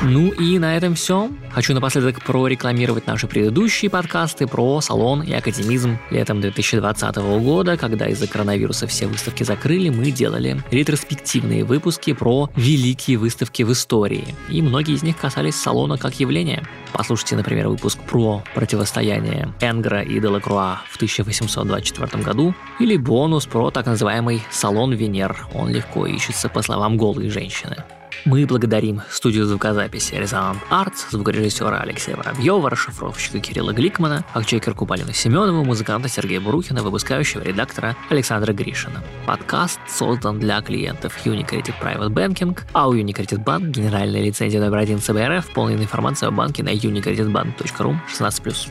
[0.00, 1.30] Ну и на этом все.
[1.50, 5.98] Хочу напоследок прорекламировать наши предыдущие подкасты про салон и академизм.
[6.10, 13.18] Летом 2020 года, когда из-за коронавируса все выставки закрыли, мы делали ретроспективные выпуски про великие
[13.18, 14.34] выставки в истории.
[14.48, 16.66] И многие из них касались салона как явления.
[16.92, 23.86] Послушайте, например, выпуск про противостояние Энгра и Делакруа в 1824 году, или бонус про так
[23.86, 25.46] называемый «Салон Венер».
[25.54, 27.76] Он легко ищется по словам голой женщины.
[28.24, 35.64] Мы благодарим студию звукозаписи Резонант Артс, звукорежиссера Алексея Воробьева, расшифровщика Кирилла Гликмана, акчекерку Полину Семенову,
[35.64, 39.02] музыканта Сергея Бурухина, выпускающего редактора Александра Гришина.
[39.26, 45.00] Подкаст создан для клиентов Unicredit Private Banking, а у Unicredit Bank генеральная лицензия номер один
[45.00, 48.70] ЦБРФ, полная информация о банке на unicreditbank.ru 16+.